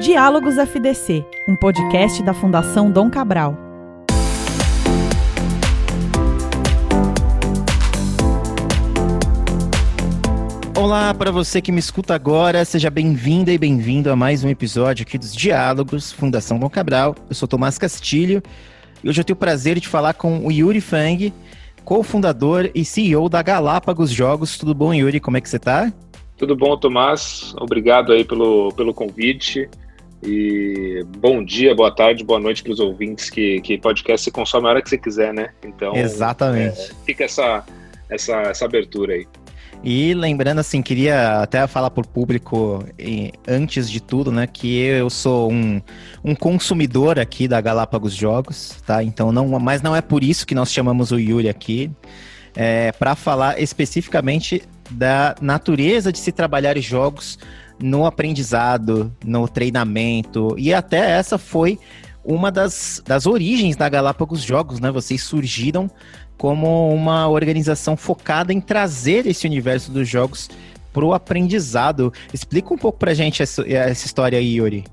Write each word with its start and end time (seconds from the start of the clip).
Diálogos 0.00 0.58
FDC, 0.58 1.24
um 1.48 1.56
podcast 1.56 2.22
da 2.22 2.34
Fundação 2.34 2.90
Dom 2.90 3.10
Cabral. 3.10 3.56
Olá 10.76 11.14
para 11.14 11.30
você 11.30 11.62
que 11.62 11.72
me 11.72 11.78
escuta 11.78 12.14
agora, 12.14 12.62
seja 12.66 12.90
bem-vinda 12.90 13.50
e 13.50 13.56
bem-vindo 13.56 14.12
a 14.12 14.14
mais 14.14 14.44
um 14.44 14.50
episódio 14.50 15.02
aqui 15.02 15.16
dos 15.16 15.34
Diálogos 15.34 16.12
Fundação 16.12 16.58
Dom 16.58 16.68
Cabral. 16.68 17.16
Eu 17.30 17.34
sou 17.34 17.48
Tomás 17.48 17.78
Castilho 17.78 18.42
e 19.02 19.08
hoje 19.08 19.22
eu 19.22 19.24
tenho 19.24 19.34
o 19.34 19.40
prazer 19.40 19.80
de 19.80 19.88
falar 19.88 20.12
com 20.12 20.46
o 20.46 20.52
Yuri 20.52 20.82
Fang, 20.82 21.32
cofundador 21.86 22.70
e 22.74 22.84
CEO 22.84 23.30
da 23.30 23.40
Galápagos 23.40 24.10
Jogos. 24.10 24.58
Tudo 24.58 24.74
bom, 24.74 24.92
Yuri? 24.92 25.20
Como 25.20 25.38
é 25.38 25.40
que 25.40 25.48
você 25.48 25.56
está? 25.56 25.90
Tudo 26.36 26.54
bom, 26.54 26.76
Tomás? 26.76 27.54
Obrigado 27.58 28.12
aí 28.12 28.22
pelo, 28.22 28.70
pelo 28.74 28.92
convite. 28.92 29.70
E 30.26 31.04
bom 31.18 31.44
dia, 31.44 31.72
boa 31.72 31.94
tarde, 31.94 32.24
boa 32.24 32.40
noite 32.40 32.60
para 32.60 32.72
os 32.72 32.80
ouvintes 32.80 33.30
que, 33.30 33.60
que 33.60 33.78
podcast 33.78 34.24
se 34.24 34.30
consome 34.32 34.66
a 34.66 34.70
hora 34.70 34.82
que 34.82 34.90
você 34.90 34.98
quiser, 34.98 35.32
né? 35.32 35.50
Então, 35.64 35.94
exatamente. 35.94 36.80
É, 36.80 36.90
fica 37.04 37.24
essa, 37.24 37.64
essa, 38.10 38.34
essa 38.42 38.64
abertura 38.64 39.14
aí. 39.14 39.26
E 39.84 40.14
lembrando 40.14 40.58
assim, 40.58 40.82
queria 40.82 41.42
até 41.42 41.64
falar 41.68 41.90
para 41.90 42.00
o 42.00 42.08
público, 42.08 42.84
antes 43.46 43.88
de 43.88 44.00
tudo, 44.00 44.32
né, 44.32 44.48
que 44.48 44.80
eu 44.80 45.08
sou 45.08 45.52
um, 45.52 45.80
um 46.24 46.34
consumidor 46.34 47.20
aqui 47.20 47.46
da 47.46 47.60
Galápagos 47.60 48.12
Jogos, 48.12 48.82
tá? 48.84 49.04
Então, 49.04 49.30
não, 49.30 49.46
mas 49.60 49.80
não 49.80 49.94
é 49.94 50.00
por 50.00 50.24
isso 50.24 50.44
que 50.44 50.56
nós 50.56 50.72
chamamos 50.72 51.12
o 51.12 51.20
Yuri 51.20 51.48
aqui, 51.48 51.88
é, 52.56 52.90
para 52.90 53.14
falar 53.14 53.60
especificamente 53.60 54.62
da 54.90 55.36
natureza 55.40 56.10
de 56.10 56.18
se 56.18 56.32
trabalhar 56.32 56.76
jogos 56.78 57.38
no 57.80 58.06
aprendizado, 58.06 59.12
no 59.24 59.48
treinamento, 59.48 60.54
e 60.58 60.72
até 60.72 61.10
essa 61.10 61.38
foi 61.38 61.78
uma 62.24 62.50
das, 62.50 63.02
das 63.06 63.26
origens 63.26 63.76
da 63.76 63.88
Galápagos 63.88 64.42
Jogos, 64.42 64.80
né? 64.80 64.90
Vocês 64.90 65.22
surgiram 65.22 65.88
como 66.36 66.92
uma 66.92 67.28
organização 67.28 67.96
focada 67.96 68.52
em 68.52 68.60
trazer 68.60 69.26
esse 69.26 69.46
universo 69.46 69.90
dos 69.90 70.08
jogos 70.08 70.50
para 70.92 71.04
o 71.04 71.14
aprendizado. 71.14 72.12
Explica 72.32 72.74
um 72.74 72.78
pouco 72.78 72.98
para 72.98 73.12
a 73.12 73.14
gente 73.14 73.42
essa, 73.42 73.62
essa 73.68 74.06
história 74.06 74.38
aí, 74.38 74.56
Yuri. 74.56 74.84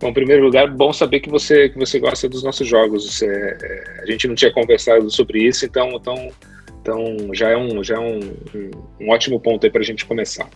Bom, 0.00 0.08
em 0.08 0.14
primeiro 0.14 0.42
lugar, 0.42 0.70
bom 0.70 0.92
saber 0.92 1.20
que 1.20 1.28
você, 1.28 1.68
que 1.68 1.78
você 1.78 1.98
gosta 1.98 2.28
dos 2.28 2.42
nossos 2.42 2.66
jogos. 2.66 3.22
É, 3.22 4.00
a 4.02 4.06
gente 4.06 4.26
não 4.26 4.34
tinha 4.34 4.52
conversado 4.52 5.10
sobre 5.10 5.46
isso, 5.46 5.64
então, 5.64 5.90
então, 5.90 6.30
então 6.80 7.34
já 7.34 7.50
é 7.50 7.56
um, 7.56 7.84
já 7.84 7.96
é 7.96 7.98
um, 7.98 8.20
um 9.00 9.10
ótimo 9.10 9.38
ponto 9.38 9.64
aí 9.64 9.70
para 9.70 9.82
a 9.82 9.84
gente 9.84 10.06
começar. 10.06 10.48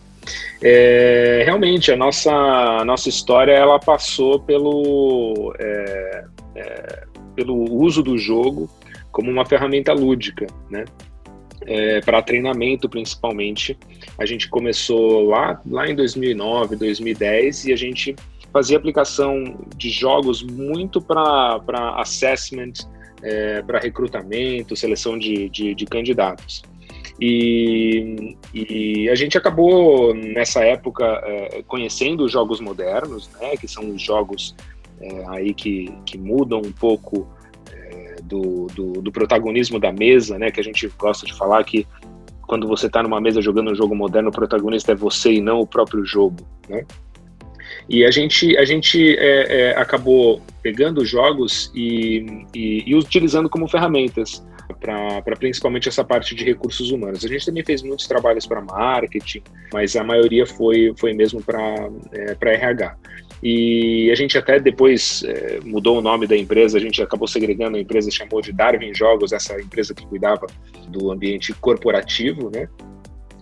É, 0.61 1.43
realmente, 1.45 1.91
a 1.91 1.95
nossa, 1.95 2.31
a 2.31 2.85
nossa 2.85 3.09
história 3.09 3.51
ela 3.51 3.79
passou 3.79 4.39
pelo, 4.39 5.53
é, 5.59 6.25
é 6.55 7.03
pelo 7.35 7.71
uso 7.71 8.01
do 8.01 8.17
jogo 8.17 8.69
como 9.11 9.29
uma 9.29 9.45
ferramenta 9.45 9.93
lúdica, 9.93 10.47
né? 10.69 10.85
É, 11.67 11.99
para 12.01 12.21
treinamento 12.21 12.87
principalmente. 12.87 13.77
A 14.17 14.25
gente 14.25 14.49
começou 14.49 15.27
lá, 15.27 15.61
lá 15.65 15.87
em 15.87 15.95
2009, 15.95 16.75
2010 16.75 17.65
e 17.65 17.73
a 17.73 17.75
gente 17.75 18.15
fazia 18.51 18.77
aplicação 18.77 19.57
de 19.75 19.89
jogos 19.89 20.43
muito 20.43 21.01
para 21.01 21.59
assessment, 21.97 22.73
é, 23.21 23.61
para 23.61 23.79
recrutamento, 23.79 24.75
seleção 24.75 25.17
de, 25.17 25.49
de, 25.49 25.73
de 25.73 25.85
candidatos. 25.85 26.63
E, 27.19 28.35
e, 28.53 29.09
a 29.09 29.15
gente 29.15 29.37
acabou 29.37 30.13
nessa 30.13 30.63
época 30.65 31.05
é, 31.23 31.63
conhecendo 31.65 32.25
os 32.25 32.31
jogos 32.31 32.59
modernos, 32.59 33.29
né, 33.39 33.55
que 33.55 33.67
são 33.67 33.89
os 33.89 34.01
jogos 34.01 34.53
é, 34.99 35.23
aí 35.29 35.53
que, 35.53 35.93
que 36.05 36.17
mudam 36.17 36.59
um 36.59 36.71
pouco 36.71 37.27
do, 38.25 38.67
do, 38.67 39.01
do, 39.01 39.11
protagonismo 39.11 39.79
da 39.79 39.91
mesa, 39.91 40.37
né? 40.37 40.51
Que 40.51 40.59
a 40.59 40.63
gente 40.63 40.87
gosta 40.97 41.25
de 41.25 41.33
falar 41.33 41.63
que 41.63 41.87
quando 42.41 42.67
você 42.67 42.87
está 42.87 43.01
numa 43.01 43.19
mesa 43.21 43.41
jogando 43.41 43.71
um 43.71 43.75
jogo 43.75 43.95
moderno, 43.95 44.29
o 44.29 44.31
protagonista 44.31 44.91
é 44.91 44.95
você 44.95 45.33
e 45.33 45.41
não 45.41 45.59
o 45.59 45.67
próprio 45.67 46.05
jogo, 46.05 46.37
né? 46.67 46.85
E 47.87 48.03
a 48.03 48.11
gente, 48.11 48.57
a 48.57 48.65
gente 48.65 49.15
é, 49.17 49.71
é, 49.71 49.77
acabou 49.77 50.41
pegando 50.61 51.05
jogos 51.05 51.71
e, 51.75 52.45
e, 52.53 52.83
e 52.85 52.95
utilizando 52.95 53.49
como 53.49 53.67
ferramentas 53.67 54.43
para 54.85 55.35
principalmente 55.35 55.89
essa 55.89 56.03
parte 56.03 56.35
de 56.35 56.43
recursos 56.43 56.91
humanos. 56.91 57.25
A 57.25 57.27
gente 57.27 57.45
também 57.45 57.63
fez 57.63 57.81
muitos 57.81 58.07
trabalhos 58.07 58.45
para 58.45 58.61
marketing, 58.61 59.41
mas 59.73 59.95
a 59.95 60.03
maioria 60.03 60.45
foi, 60.45 60.93
foi 60.97 61.13
mesmo 61.13 61.41
para 61.41 61.89
é, 62.11 62.35
RH. 62.41 62.95
E 63.41 64.09
a 64.11 64.15
gente 64.15 64.37
até 64.37 64.59
depois 64.59 65.23
é, 65.23 65.59
mudou 65.63 65.97
o 65.97 66.01
nome 66.01 66.27
da 66.27 66.37
empresa, 66.37 66.77
a 66.77 66.81
gente 66.81 67.01
acabou 67.01 67.27
segregando 67.27 67.77
a 67.77 67.79
empresa, 67.79 68.09
chamou 68.11 68.41
de 68.41 68.51
Darwin 68.51 68.93
Jogos, 68.93 69.33
essa 69.33 69.59
empresa 69.59 69.93
que 69.93 70.05
cuidava 70.05 70.47
do 70.87 71.11
ambiente 71.11 71.53
corporativo, 71.53 72.49
né? 72.49 72.67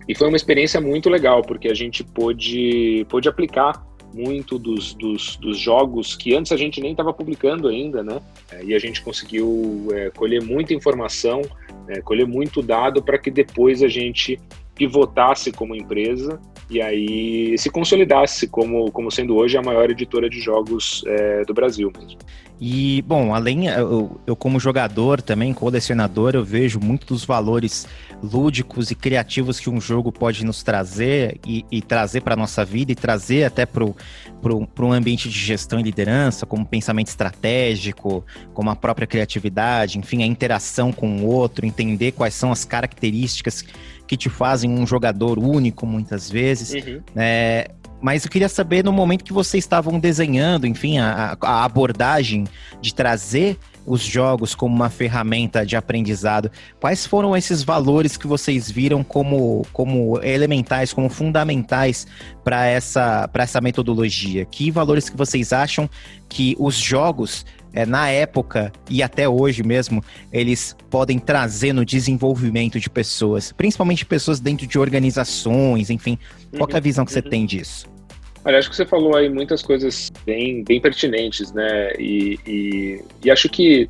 E 0.06 0.14
foi 0.14 0.28
uma 0.28 0.36
experiência 0.36 0.80
muito 0.80 1.08
legal, 1.08 1.42
porque 1.42 1.68
a 1.68 1.74
gente 1.74 2.04
pôde, 2.04 3.06
pôde 3.08 3.28
aplicar 3.28 3.82
muito 4.14 4.58
dos, 4.58 4.94
dos, 4.94 5.36
dos 5.36 5.58
jogos 5.58 6.14
que 6.14 6.34
antes 6.34 6.52
a 6.52 6.56
gente 6.56 6.80
nem 6.80 6.92
estava 6.92 7.12
publicando 7.12 7.68
ainda, 7.68 8.02
né? 8.02 8.20
E 8.62 8.74
a 8.74 8.78
gente 8.78 9.02
conseguiu 9.02 9.88
é, 9.92 10.10
colher 10.10 10.42
muita 10.42 10.72
informação, 10.72 11.42
é, 11.88 12.00
colher 12.00 12.26
muito 12.26 12.62
dado 12.62 13.02
para 13.02 13.18
que 13.18 13.30
depois 13.30 13.82
a 13.82 13.88
gente 13.88 14.38
pivotasse 14.74 15.52
como 15.52 15.74
empresa 15.74 16.40
e 16.70 16.80
aí 16.80 17.56
se 17.58 17.70
consolidasse 17.70 18.48
como, 18.48 18.90
como 18.90 19.10
sendo 19.10 19.36
hoje 19.36 19.56
a 19.56 19.62
maior 19.62 19.90
editora 19.90 20.28
de 20.28 20.40
jogos 20.40 21.04
é, 21.06 21.44
do 21.44 21.52
Brasil 21.52 21.92
mesmo. 21.96 22.18
E, 22.60 23.02
bom, 23.02 23.34
além, 23.34 23.66
eu, 23.66 24.20
eu, 24.26 24.36
como 24.36 24.60
jogador 24.60 25.20
também, 25.20 25.52
colecionador, 25.52 26.34
eu 26.34 26.44
vejo 26.44 26.78
muito 26.78 27.06
dos 27.06 27.24
valores 27.24 27.86
lúdicos 28.22 28.90
e 28.90 28.94
criativos 28.94 29.58
que 29.58 29.68
um 29.68 29.80
jogo 29.80 30.12
pode 30.12 30.44
nos 30.44 30.62
trazer 30.62 31.40
e, 31.44 31.64
e 31.70 31.82
trazer 31.82 32.20
para 32.20 32.34
a 32.34 32.36
nossa 32.36 32.64
vida 32.64 32.92
e 32.92 32.94
trazer 32.94 33.44
até 33.44 33.66
para 33.66 33.84
um 33.84 34.92
ambiente 34.92 35.28
de 35.28 35.38
gestão 35.38 35.80
e 35.80 35.82
liderança, 35.82 36.46
como 36.46 36.64
pensamento 36.64 37.08
estratégico, 37.08 38.24
como 38.54 38.70
a 38.70 38.76
própria 38.76 39.06
criatividade, 39.06 39.98
enfim, 39.98 40.22
a 40.22 40.26
interação 40.26 40.92
com 40.92 41.18
o 41.18 41.26
outro, 41.26 41.66
entender 41.66 42.12
quais 42.12 42.34
são 42.34 42.52
as 42.52 42.64
características 42.64 43.64
que 44.06 44.16
te 44.16 44.28
fazem 44.28 44.70
um 44.70 44.86
jogador 44.86 45.38
único 45.38 45.86
muitas 45.86 46.30
vezes. 46.30 46.72
Uhum. 46.72 47.02
É, 47.16 47.70
mas 48.04 48.22
eu 48.22 48.30
queria 48.30 48.50
saber 48.50 48.84
no 48.84 48.92
momento 48.92 49.24
que 49.24 49.32
vocês 49.32 49.64
estavam 49.64 49.98
desenhando, 49.98 50.66
enfim, 50.66 50.98
a, 50.98 51.38
a, 51.40 51.64
abordagem 51.64 52.44
de 52.78 52.94
trazer 52.94 53.58
os 53.86 54.02
jogos 54.02 54.54
como 54.54 54.76
uma 54.76 54.90
ferramenta 54.90 55.64
de 55.64 55.74
aprendizado, 55.74 56.50
quais 56.78 57.06
foram 57.06 57.34
esses 57.34 57.62
valores 57.62 58.18
que 58.18 58.26
vocês 58.26 58.70
viram 58.70 59.02
como, 59.02 59.66
como 59.72 60.20
elementais, 60.22 60.92
como 60.92 61.08
fundamentais 61.08 62.06
para 62.44 62.66
essa, 62.66 63.26
essa 63.32 63.60
metodologia? 63.62 64.44
Que 64.44 64.70
valores 64.70 65.08
que 65.08 65.16
vocês 65.16 65.50
acham 65.50 65.88
que 66.28 66.54
os 66.58 66.74
jogos 66.74 67.46
é, 67.72 67.86
na 67.86 68.10
época 68.10 68.70
e 68.90 69.02
até 69.02 69.26
hoje 69.26 69.62
mesmo, 69.62 70.04
eles 70.30 70.76
podem 70.90 71.18
trazer 71.18 71.72
no 71.72 71.86
desenvolvimento 71.86 72.78
de 72.78 72.90
pessoas, 72.90 73.50
principalmente 73.50 74.04
pessoas 74.04 74.40
dentro 74.40 74.66
de 74.66 74.78
organizações, 74.78 75.88
enfim. 75.88 76.18
Qual 76.54 76.68
é 76.68 76.74
a 76.74 76.76
uhum, 76.76 76.82
visão 76.82 77.04
que 77.06 77.12
você 77.12 77.20
uhum. 77.20 77.30
tem 77.30 77.46
disso? 77.46 77.93
Olha, 78.44 78.58
acho 78.58 78.68
que 78.68 78.76
você 78.76 78.84
falou 78.84 79.16
aí 79.16 79.28
muitas 79.28 79.62
coisas 79.62 80.12
bem, 80.26 80.62
bem 80.62 80.80
pertinentes, 80.80 81.52
né? 81.52 81.92
E, 81.98 82.38
e, 82.46 83.00
e 83.24 83.30
acho 83.30 83.48
que 83.48 83.88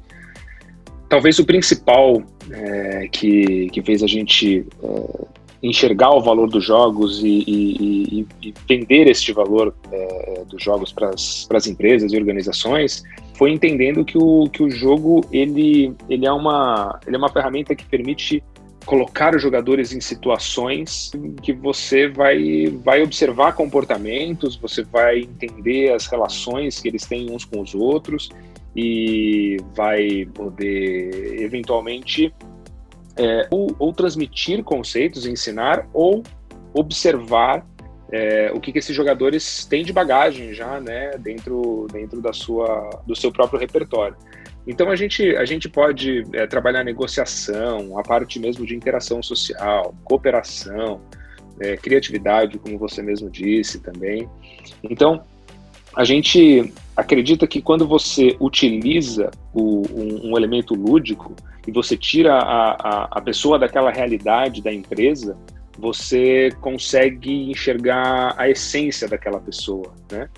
talvez 1.08 1.38
o 1.38 1.44
principal 1.44 2.22
é, 2.50 3.08
que, 3.10 3.68
que 3.70 3.82
fez 3.82 4.02
a 4.02 4.06
gente 4.06 4.64
é, 4.82 5.24
enxergar 5.60 6.10
o 6.10 6.20
valor 6.20 6.48
dos 6.48 6.64
jogos 6.64 7.20
e, 7.24 7.42
e, 7.48 8.26
e 8.42 8.54
vender 8.68 9.08
este 9.08 9.32
valor 9.32 9.74
é, 9.90 10.44
dos 10.48 10.62
jogos 10.62 10.92
para 10.92 11.10
as 11.10 11.66
empresas 11.66 12.12
e 12.12 12.16
organizações 12.16 13.02
foi 13.36 13.50
entendendo 13.50 14.04
que 14.04 14.16
o, 14.16 14.48
que 14.50 14.62
o 14.62 14.70
jogo 14.70 15.24
ele, 15.32 15.92
ele, 16.08 16.26
é 16.26 16.32
uma, 16.32 17.00
ele 17.06 17.16
é 17.16 17.18
uma 17.18 17.30
ferramenta 17.30 17.74
que 17.74 17.84
permite 17.86 18.42
colocar 18.84 19.34
os 19.34 19.42
jogadores 19.42 19.92
em 19.92 20.00
situações 20.00 21.10
que 21.42 21.52
você 21.52 22.08
vai, 22.08 22.66
vai 22.82 23.02
observar 23.02 23.54
comportamentos, 23.54 24.56
você 24.56 24.82
vai 24.82 25.20
entender 25.20 25.92
as 25.92 26.06
relações 26.06 26.80
que 26.80 26.88
eles 26.88 27.06
têm 27.06 27.30
uns 27.30 27.44
com 27.44 27.60
os 27.60 27.74
outros 27.74 28.28
e 28.76 29.56
vai 29.74 30.26
poder 30.34 31.40
eventualmente 31.40 32.32
é, 33.16 33.46
ou, 33.50 33.74
ou, 33.78 33.92
transmitir 33.92 34.62
conceitos, 34.64 35.26
ensinar, 35.26 35.88
ou 35.92 36.22
observar 36.72 37.64
é, 38.10 38.50
o 38.52 38.60
que, 38.60 38.72
que, 38.72 38.78
esses 38.78 38.94
jogadores 38.94 39.64
têm 39.64 39.84
de 39.84 39.92
bagagem 39.92 40.52
já, 40.52 40.80
né, 40.80 41.12
dentro, 41.18 41.86
dentro 41.92 42.20
da 42.20 42.32
sua, 42.32 43.02
do 43.06 43.14
seu 43.14 43.30
próprio 43.30 43.58
repertório. 43.58 44.16
Então 44.66 44.90
a 44.90 44.96
gente, 44.96 45.36
a 45.36 45.44
gente 45.44 45.68
pode 45.68 46.24
é, 46.32 46.46
trabalhar 46.46 46.82
negociação, 46.84 47.98
a 47.98 48.02
parte 48.02 48.38
mesmo 48.38 48.64
de 48.64 48.74
interação 48.74 49.22
social, 49.22 49.94
cooperação, 50.04 51.00
é, 51.60 51.76
criatividade, 51.76 52.58
como 52.58 52.78
você 52.78 53.02
mesmo 53.02 53.30
disse 53.30 53.80
também. 53.80 54.28
Então 54.82 55.22
a 55.94 56.02
gente 56.04 56.72
acredita 56.96 57.46
que 57.46 57.60
quando 57.60 57.86
você 57.86 58.36
utiliza 58.40 59.30
o, 59.52 59.82
um, 59.88 60.30
um, 60.30 60.36
elemento 60.36 60.74
lúdico 60.74 61.34
e 61.66 61.70
você 61.70 61.96
tira 61.96 62.34
a, 62.34 62.70
a, 62.72 63.08
a 63.12 63.20
pessoa 63.20 63.58
daquela 63.58 63.90
realidade 63.90 64.60
da 64.60 64.72
empresa, 64.72 65.36
você 65.78 66.50
consegue 66.60 67.50
enxergar 67.50 68.34
a 68.36 68.48
essência 68.48 69.08
daquela 69.08 69.40
pessoa, 69.40 69.92
né? 70.10 70.28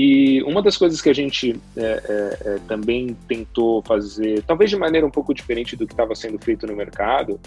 E 0.00 0.40
uma 0.44 0.62
das 0.62 0.76
coisas 0.76 1.02
que 1.02 1.10
a 1.10 1.12
gente 1.12 1.60
é, 1.76 1.82
é, 1.82 2.38
é, 2.50 2.58
também 2.68 3.16
tentou 3.26 3.82
fazer, 3.82 4.44
talvez 4.44 4.70
de 4.70 4.76
maneira 4.76 5.04
um 5.04 5.10
pouco 5.10 5.34
diferente 5.34 5.74
do 5.74 5.88
que 5.88 5.92
estava 5.92 6.14
sendo 6.14 6.38
feito 6.38 6.68
no 6.68 6.76
mercado, 6.76 7.40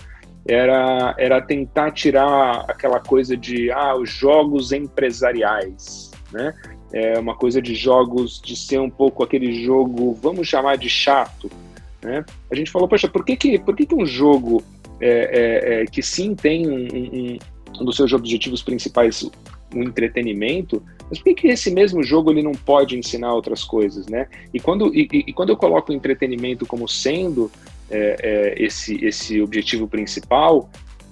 era, 0.46 1.16
era 1.18 1.42
tentar 1.42 1.92
tirar 1.92 2.66
aquela 2.68 3.00
coisa 3.00 3.38
de 3.38 3.72
ah, 3.72 3.96
os 3.96 4.10
jogos 4.10 4.74
empresariais, 4.74 6.12
né? 6.30 6.54
É 6.92 7.18
uma 7.18 7.38
coisa 7.38 7.62
de 7.62 7.74
jogos 7.74 8.42
de 8.42 8.54
ser 8.58 8.82
um 8.82 8.90
pouco 8.90 9.24
aquele 9.24 9.64
jogo, 9.64 10.14
vamos 10.22 10.46
chamar 10.46 10.78
de 10.78 10.90
chato, 10.90 11.50
né? 12.04 12.26
A 12.52 12.56
gente 12.56 12.70
falou, 12.70 12.86
poxa, 12.86 13.08
por 13.08 13.24
que 13.24 13.38
que, 13.38 13.60
por 13.60 13.74
que, 13.78 13.86
que 13.86 13.96
um 13.96 14.06
jogo 14.06 14.62
é, 15.00 15.08
é, 15.08 15.84
é 15.84 15.86
que 15.86 16.04
sim 16.04 16.36
tem 16.36 16.68
um, 16.68 16.86
um, 16.92 17.38
um 17.80 17.86
dos 17.86 17.96
seus 17.96 18.12
objetivos 18.12 18.62
principais 18.62 19.32
um 19.76 19.84
entretenimento, 19.84 20.84
mas 21.10 21.20
por 21.20 21.26
que, 21.26 21.36
que 21.36 21.48
esse 21.48 21.72
mesmo 21.72 22.04
jogo 22.04 22.32
ele 22.32 22.42
não 22.42 22.54
pode 22.54 22.98
ensinar 22.98 23.34
outras 23.34 23.64
coisas, 23.64 24.08
né? 24.08 24.28
E 24.54 24.60
quando, 24.60 24.94
e, 24.96 25.08
e 25.12 25.34
quando 25.34 25.50
eu 25.50 25.58
coloco 25.58 25.92
o 25.92 25.96
entretenimento 25.96 26.66
como 26.66 26.88
sendo 26.88 27.52
é, 27.90 28.16
é, 28.22 28.64
esse, 28.64 29.04
esse 29.04 29.42
objetivo 29.42 29.88
principal, 29.88 30.70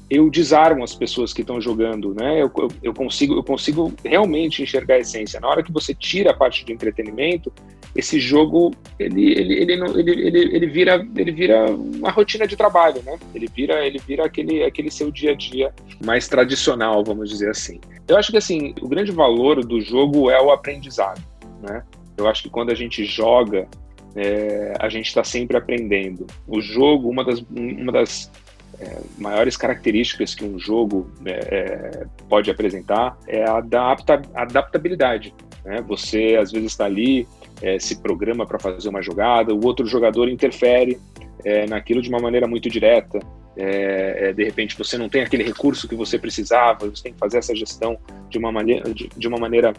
eu 0.09 0.29
desarmo 0.29 0.83
as 0.83 0.95
pessoas 0.95 1.31
que 1.31 1.41
estão 1.41 1.61
jogando, 1.61 2.15
né? 2.15 2.41
Eu, 2.41 2.51
eu, 2.57 2.71
eu, 2.81 2.94
consigo, 2.94 3.35
eu 3.35 3.44
consigo 3.44 3.94
realmente 4.03 4.63
enxergar 4.63 4.95
a 4.95 5.00
essência. 5.00 5.39
Na 5.39 5.47
hora 5.47 5.62
que 5.62 5.71
você 5.71 5.94
tira 5.94 6.31
a 6.31 6.33
parte 6.33 6.65
de 6.65 6.73
entretenimento, 6.73 7.53
esse 7.95 8.19
jogo 8.19 8.71
ele, 8.97 9.31
ele, 9.33 9.53
ele, 9.53 9.73
ele, 9.73 10.12
ele, 10.12 10.55
ele, 10.55 10.67
vira, 10.67 11.07
ele 11.15 11.31
vira 11.31 11.69
uma 11.71 12.09
rotina 12.09 12.47
de 12.47 12.55
trabalho, 12.55 13.01
né? 13.03 13.19
Ele 13.35 13.47
vira, 13.53 13.85
ele 13.85 14.00
vira 14.00 14.25
aquele, 14.25 14.63
aquele 14.63 14.89
seu 14.89 15.12
dia 15.12 15.31
a 15.31 15.35
dia 15.35 15.73
mais 16.03 16.27
tradicional, 16.27 17.03
vamos 17.03 17.29
dizer 17.29 17.50
assim. 17.50 17.79
Eu 18.09 18.17
acho 18.17 18.31
que 18.31 18.38
assim, 18.38 18.73
o 18.81 18.88
grande 18.88 19.11
valor 19.11 19.63
do 19.63 19.79
jogo 19.79 20.31
é 20.31 20.41
o 20.41 20.51
aprendizado, 20.51 21.21
né? 21.61 21.83
Eu 22.17 22.27
acho 22.27 22.41
que 22.41 22.50
quando 22.50 22.71
a 22.71 22.75
gente 22.75 23.06
joga, 23.06 23.67
é, 24.15 24.73
a 24.79 24.89
gente 24.89 25.06
está 25.06 25.23
sempre 25.23 25.56
aprendendo. 25.56 26.25
O 26.47 26.59
jogo, 26.59 27.07
uma 27.07 27.23
das, 27.23 27.39
uma 27.51 27.91
das 27.91 28.31
é, 28.79 29.00
maiores 29.15 29.56
características 29.56 30.33
que 30.33 30.44
um 30.44 30.57
jogo 30.57 31.07
é, 31.23 31.31
é 31.31 32.06
pode 32.27 32.50
apresentar 32.50 33.15
é 33.27 33.47
a 33.47 33.61
da 33.61 33.95
adaptabilidade. 34.33 35.31
Né? 35.63 35.79
Você 35.88 36.35
às 36.41 36.51
vezes 36.51 36.71
está 36.71 36.85
ali 36.85 37.27
é, 37.62 37.77
se 37.77 38.01
programa 38.01 38.44
para 38.44 38.57
fazer 38.57 38.89
uma 38.89 39.03
jogada, 39.03 39.53
o 39.53 39.63
outro 39.63 39.85
jogador 39.85 40.29
interfere 40.29 41.00
é, 41.45 41.67
naquilo 41.67 42.01
de 42.01 42.09
uma 42.09 42.19
maneira 42.19 42.47
muito 42.47 42.69
direta. 42.69 43.19
É, 43.57 44.30
é, 44.30 44.34
de 44.34 44.44
repente 44.44 44.78
você 44.78 44.98
não 44.98 45.10
tem 45.10 45.22
aquele 45.22 45.44
recurso 45.44 45.88
que 45.88 45.96
você 45.96 46.18
precisava, 46.18 46.90
você 46.90 47.04
tem 47.04 47.13
que 47.13 47.19
fazer 47.19 47.40
essa 47.40 47.56
gestão 47.56 47.98
de 48.30 48.38
uma 48.38 48.51
maneira, 48.51 48.94
de, 48.94 49.10
de 49.10 49.28
uma 49.28 49.38
maneira 49.38 49.74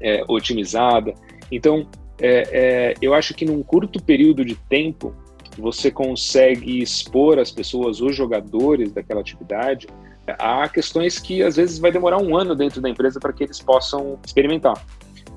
é, 0.00 0.22
otimizada. 0.28 1.14
Então, 1.50 1.88
é, 2.20 2.94
eu 3.00 3.14
acho 3.14 3.32
que 3.34 3.44
num 3.44 3.62
curto 3.62 4.02
período 4.02 4.44
de 4.44 4.54
tempo 4.54 5.14
você 5.56 5.90
consegue 5.90 6.82
expor 6.82 7.38
as 7.38 7.50
pessoas, 7.50 8.00
os 8.00 8.14
jogadores 8.14 8.92
daquela 8.92 9.20
atividade, 9.20 9.88
a 10.26 10.68
questões 10.68 11.18
que 11.18 11.42
às 11.42 11.56
vezes 11.56 11.78
vai 11.78 11.90
demorar 11.90 12.18
um 12.18 12.36
ano 12.36 12.54
dentro 12.54 12.80
da 12.80 12.88
empresa 12.88 13.18
para 13.18 13.32
que 13.32 13.44
eles 13.44 13.60
possam 13.60 14.18
experimentar. 14.24 14.84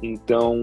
Então, 0.04 0.56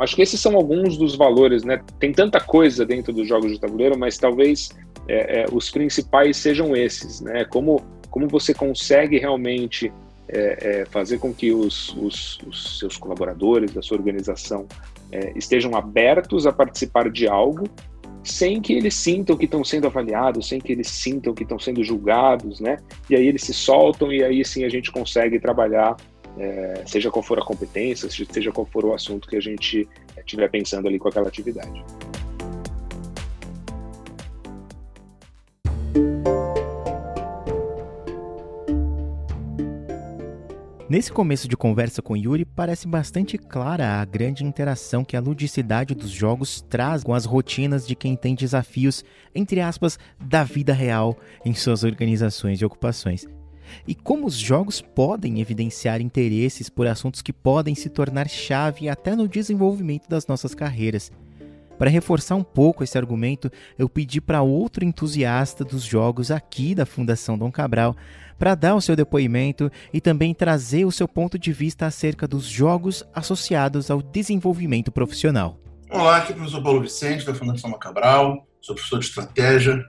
acho 0.00 0.14
que 0.14 0.22
esses 0.22 0.38
são 0.38 0.54
alguns 0.54 0.96
dos 0.98 1.16
valores, 1.16 1.64
né? 1.64 1.82
Tem 1.98 2.12
tanta 2.12 2.38
coisa 2.40 2.84
dentro 2.84 3.12
dos 3.12 3.26
jogos 3.26 3.50
de 3.50 3.58
tabuleiro, 3.58 3.98
mas 3.98 4.18
talvez 4.18 4.70
é, 5.08 5.42
é, 5.42 5.46
os 5.52 5.70
principais 5.70 6.36
sejam 6.36 6.76
esses, 6.76 7.20
né? 7.20 7.44
Como, 7.44 7.82
como 8.10 8.28
você 8.28 8.54
consegue 8.54 9.18
realmente 9.18 9.92
é, 10.28 10.80
é 10.80 10.84
fazer 10.86 11.18
com 11.18 11.32
que 11.32 11.52
os, 11.52 11.94
os, 11.96 12.38
os, 12.46 12.78
seus 12.78 12.96
colaboradores 12.96 13.72
da 13.72 13.82
sua 13.82 13.98
organização 13.98 14.66
é, 15.10 15.32
estejam 15.36 15.74
abertos 15.74 16.46
a 16.46 16.52
participar 16.52 17.10
de 17.10 17.26
algo 17.26 17.64
sem 18.24 18.60
que 18.60 18.72
eles 18.72 18.94
sintam 18.94 19.36
que 19.36 19.46
estão 19.46 19.64
sendo 19.64 19.88
avaliados, 19.88 20.48
sem 20.48 20.60
que 20.60 20.70
eles 20.70 20.86
sintam 20.88 21.34
que 21.34 21.42
estão 21.42 21.58
sendo 21.58 21.82
julgados, 21.82 22.60
né? 22.60 22.78
E 23.10 23.16
aí 23.16 23.26
eles 23.26 23.42
se 23.42 23.52
soltam 23.52 24.12
e 24.12 24.22
aí 24.22 24.44
sim 24.44 24.64
a 24.64 24.68
gente 24.68 24.92
consegue 24.92 25.40
trabalhar 25.40 25.96
é, 26.38 26.82
seja 26.86 27.10
qual 27.10 27.22
for 27.22 27.38
a 27.38 27.44
competência, 27.44 28.08
seja 28.10 28.52
qual 28.52 28.66
for 28.66 28.84
o 28.84 28.94
assunto 28.94 29.28
que 29.28 29.36
a 29.36 29.40
gente 29.40 29.88
estiver 30.16 30.48
pensando 30.48 30.88
ali 30.88 30.98
com 30.98 31.08
aquela 31.08 31.28
atividade. 31.28 31.84
Nesse 40.88 41.10
começo 41.10 41.48
de 41.48 41.56
conversa 41.56 42.02
com 42.02 42.14
Yuri, 42.14 42.44
parece 42.44 42.86
bastante 42.86 43.38
clara 43.38 44.00
a 44.00 44.04
grande 44.04 44.44
interação 44.44 45.02
que 45.02 45.16
a 45.16 45.20
ludicidade 45.20 45.94
dos 45.94 46.10
jogos 46.10 46.60
traz 46.60 47.02
com 47.02 47.14
as 47.14 47.24
rotinas 47.24 47.86
de 47.86 47.94
quem 47.94 48.14
tem 48.14 48.34
desafios, 48.34 49.02
entre 49.34 49.60
aspas, 49.60 49.98
da 50.20 50.44
vida 50.44 50.74
real 50.74 51.16
em 51.46 51.54
suas 51.54 51.82
organizações 51.82 52.60
e 52.60 52.64
ocupações 52.64 53.26
e 53.86 53.94
como 53.94 54.26
os 54.26 54.34
jogos 54.34 54.80
podem 54.80 55.40
evidenciar 55.40 56.00
interesses 56.00 56.68
por 56.68 56.86
assuntos 56.86 57.22
que 57.22 57.32
podem 57.32 57.74
se 57.74 57.88
tornar 57.88 58.28
chave 58.28 58.88
até 58.88 59.14
no 59.16 59.28
desenvolvimento 59.28 60.08
das 60.08 60.26
nossas 60.26 60.54
carreiras. 60.54 61.10
Para 61.82 61.90
reforçar 61.90 62.36
um 62.36 62.44
pouco 62.44 62.84
esse 62.84 62.96
argumento, 62.96 63.50
eu 63.76 63.88
pedi 63.88 64.20
para 64.20 64.40
outro 64.40 64.84
entusiasta 64.84 65.64
dos 65.64 65.82
jogos 65.82 66.30
aqui 66.30 66.76
da 66.76 66.86
Fundação 66.86 67.36
Dom 67.36 67.50
Cabral 67.50 67.96
para 68.38 68.54
dar 68.54 68.76
o 68.76 68.80
seu 68.80 68.94
depoimento 68.94 69.68
e 69.92 70.00
também 70.00 70.32
trazer 70.32 70.84
o 70.84 70.92
seu 70.92 71.08
ponto 71.08 71.36
de 71.36 71.52
vista 71.52 71.84
acerca 71.84 72.28
dos 72.28 72.44
jogos 72.44 73.02
associados 73.12 73.90
ao 73.90 74.00
desenvolvimento 74.00 74.92
profissional. 74.92 75.58
Olá, 75.90 76.18
aqui 76.18 76.30
é 76.30 76.34
o 76.34 76.38
professor 76.38 76.62
Paulo 76.62 76.82
Vicente, 76.82 77.26
da 77.26 77.34
Fundação 77.34 77.68
Dom 77.68 77.78
Cabral, 77.78 78.46
sou 78.60 78.76
professor 78.76 79.00
de 79.00 79.06
estratégia 79.06 79.84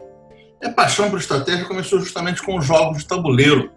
minha 0.59 0.73
paixão 0.73 1.11
por 1.11 1.19
estratégia 1.19 1.63
começou 1.65 1.99
justamente 1.99 2.41
com 2.41 2.57
os 2.57 2.65
jogos 2.65 3.03
de 3.03 3.07
tabuleiro. 3.07 3.71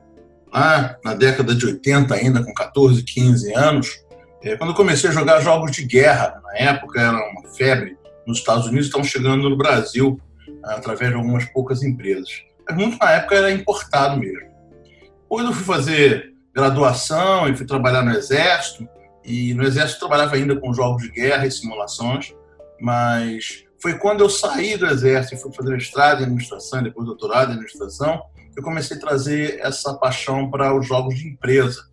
Lá 0.51 0.97
na 1.05 1.13
década 1.13 1.55
de 1.55 1.67
80, 1.67 2.15
ainda 2.15 2.43
com 2.43 2.55
14, 2.55 3.03
15 3.03 3.55
anos, 3.55 4.07
é, 4.43 4.57
quando 4.57 4.71
eu 4.71 4.77
comecei 4.77 5.11
a 5.11 5.13
jogar 5.13 5.41
jogos 5.41 5.71
de 5.73 5.85
guerra, 5.85 6.41
na 6.43 6.57
época 6.57 6.99
era 6.99 7.19
uma 7.31 7.47
febre 7.55 7.95
nos 8.27 8.39
Estados 8.39 8.67
Unidos, 8.67 8.87
estão 8.87 9.05
chegando 9.05 9.49
no 9.49 9.57
Brasil 9.57 10.21
através 10.65 11.11
de 11.11 11.17
algumas 11.17 11.45
poucas 11.47 11.83
empresas. 11.83 12.31
Mas 12.69 12.77
muito 12.77 12.99
na 12.99 13.13
época 13.13 13.37
era 13.37 13.53
importado 13.53 14.19
mesmo. 14.19 14.51
Depois 15.23 15.47
eu 15.47 15.53
fui 15.53 15.65
fazer 15.65 16.35
graduação 16.55 17.49
e 17.49 17.57
fui 17.57 17.67
trabalhar 17.67 18.03
no 18.03 18.13
Exército, 18.13 18.89
e 19.25 19.55
no 19.55 19.65
Exército 19.65 20.01
trabalhava 20.01 20.37
ainda 20.37 20.59
com 20.59 20.73
jogos 20.73 21.03
de 21.03 21.11
guerra 21.11 21.47
e 21.47 21.51
simulações, 21.51 22.35
mas 22.81 23.67
foi 23.81 23.99
quando 23.99 24.21
eu 24.21 24.31
saí 24.31 24.77
do 24.77 24.87
exército 24.87 25.35
e 25.35 25.39
fui 25.39 25.53
fazer 25.53 25.71
mestrado 25.71 26.21
em 26.21 26.25
administração 26.25 26.83
depois 26.83 27.07
doutorado 27.07 27.49
em 27.49 27.53
administração, 27.53 28.23
que 28.53 28.59
eu 28.59 28.63
comecei 28.63 28.97
a 28.97 29.01
trazer 29.01 29.61
essa 29.61 29.95
paixão 29.95 30.51
para 30.51 30.75
os 30.75 30.87
jogos 30.87 31.17
de 31.17 31.29
empresa 31.29 31.89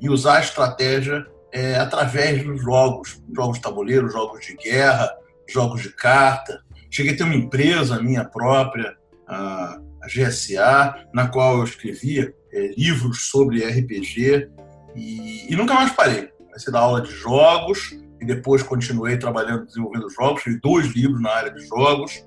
e 0.00 0.08
usar 0.08 0.38
a 0.38 0.40
estratégia 0.40 1.26
é, 1.52 1.76
através 1.76 2.42
dos 2.44 2.62
jogos, 2.62 3.22
jogos 3.34 3.58
de 3.58 3.62
tabuleiro, 3.62 4.08
jogos 4.08 4.44
de 4.46 4.56
guerra, 4.56 5.12
jogos 5.52 5.82
de 5.82 5.90
carta. 5.90 6.62
Cheguei 6.90 7.14
a 7.14 7.16
ter 7.16 7.24
uma 7.24 7.34
empresa 7.34 8.02
minha 8.02 8.24
própria, 8.24 8.96
a, 9.26 9.80
GSA, 10.06 11.06
na 11.12 11.28
qual 11.28 11.58
eu 11.58 11.64
escrevia 11.64 12.34
é, 12.52 12.74
livros 12.76 13.28
sobre 13.28 13.62
RPG 13.64 14.48
e, 14.96 15.52
e 15.52 15.56
nunca 15.56 15.74
mais 15.74 15.92
parei. 15.92 16.28
Comecei 16.38 16.70
a 16.70 16.72
dar 16.72 16.80
aula 16.80 17.02
de 17.02 17.12
jogos, 17.12 17.94
e 18.20 18.24
depois 18.24 18.62
continuei 18.62 19.16
trabalhando, 19.16 19.66
desenvolvendo 19.66 20.10
jogos, 20.10 20.42
fiz 20.42 20.60
dois 20.60 20.86
livros 20.94 21.20
na 21.22 21.30
área 21.30 21.50
de 21.50 21.66
jogos. 21.66 22.24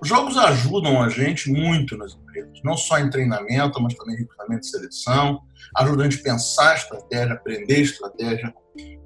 Os 0.00 0.08
jogos 0.08 0.36
ajudam 0.36 1.02
a 1.02 1.08
gente 1.08 1.50
muito 1.50 1.96
nas 1.96 2.14
empresas, 2.14 2.60
não 2.62 2.76
só 2.76 2.98
em 2.98 3.10
treinamento, 3.10 3.80
mas 3.80 3.94
também 3.94 4.16
em 4.16 4.18
recrutamento 4.18 4.66
e 4.66 4.70
seleção, 4.70 5.40
ajudam 5.76 6.06
a 6.06 6.10
gente 6.10 6.20
a 6.20 6.24
pensar 6.24 6.76
estratégia, 6.76 7.34
aprender 7.34 7.80
estratégia, 7.80 8.54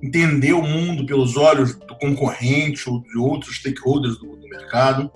entender 0.03 0.53
o 0.53 0.63
mundo 0.63 1.07
pelos 1.07 1.37
olhos 1.37 1.75
do 1.75 1.97
concorrente 1.99 2.89
ou 2.89 3.03
de 3.03 3.19
outros 3.19 3.57
stakeholders 3.57 4.19
do, 4.19 4.37
do 4.37 4.49
mercado. 4.49 5.11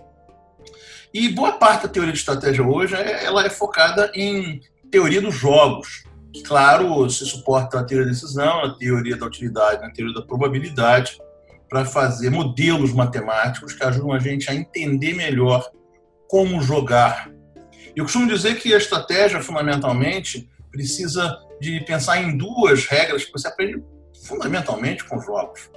E 1.13 1.29
boa 1.29 1.53
parte 1.53 1.83
da 1.83 1.89
teoria 1.89 2.13
de 2.13 2.19
estratégia 2.19 2.65
hoje 2.65 2.95
é, 2.95 3.25
ela 3.25 3.45
é 3.45 3.51
focada 3.51 4.11
em 4.15 4.61
teoria 4.91 5.21
dos 5.21 5.35
jogos, 5.35 6.05
Claro, 6.45 7.09
se 7.11 7.25
suporta 7.25 7.81
a 7.81 7.85
teoria 7.85 8.07
da 8.07 8.13
decisão, 8.13 8.65
a 8.65 8.75
teoria 8.75 9.17
da 9.17 9.27
utilidade, 9.27 9.85
a 9.85 9.91
teoria 9.91 10.15
da 10.15 10.23
probabilidade, 10.23 11.19
para 11.69 11.85
fazer 11.85 12.31
modelos 12.31 12.93
matemáticos 12.93 13.75
que 13.75 13.85
ajudam 13.85 14.13
a 14.13 14.19
gente 14.19 14.51
a 14.51 14.55
entender 14.55 15.15
melhor 15.15 15.69
como 16.29 16.61
jogar. 16.63 17.31
Eu 17.95 18.05
costumo 18.05 18.27
dizer 18.27 18.59
que 18.59 18.73
a 18.73 18.79
estratégia, 18.79 19.43
fundamentalmente, 19.43 20.49
precisa 20.71 21.37
de 21.61 21.81
pensar 21.85 22.23
em 22.23 22.37
duas 22.37 22.87
regras 22.87 23.25
que 23.25 23.33
você 23.33 23.49
aprende 23.49 23.83
fundamentalmente 24.27 25.05
com 25.05 25.21
jogos. 25.21 25.71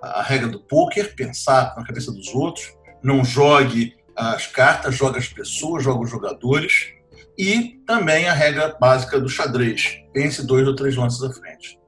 a 0.00 0.22
regra 0.22 0.48
do 0.48 0.60
poker, 0.60 1.14
pensar 1.16 1.74
na 1.76 1.84
cabeça 1.84 2.12
dos 2.12 2.32
outros, 2.34 2.72
não 3.02 3.24
jogue 3.24 3.96
as 4.16 4.46
cartas, 4.46 4.94
joga 4.94 5.18
as 5.18 5.28
pessoas, 5.28 5.82
joga 5.82 6.04
os 6.04 6.10
jogadores, 6.10 6.92
e 7.38 7.80
também 7.86 8.28
a 8.28 8.32
regra 8.32 8.76
básica 8.80 9.20
do 9.20 9.28
xadrez, 9.28 10.00
pense 10.12 10.44
dois 10.44 10.66
ou 10.66 10.74
três 10.74 10.96
lances 10.96 11.22
à 11.22 11.32
frente. 11.32 11.78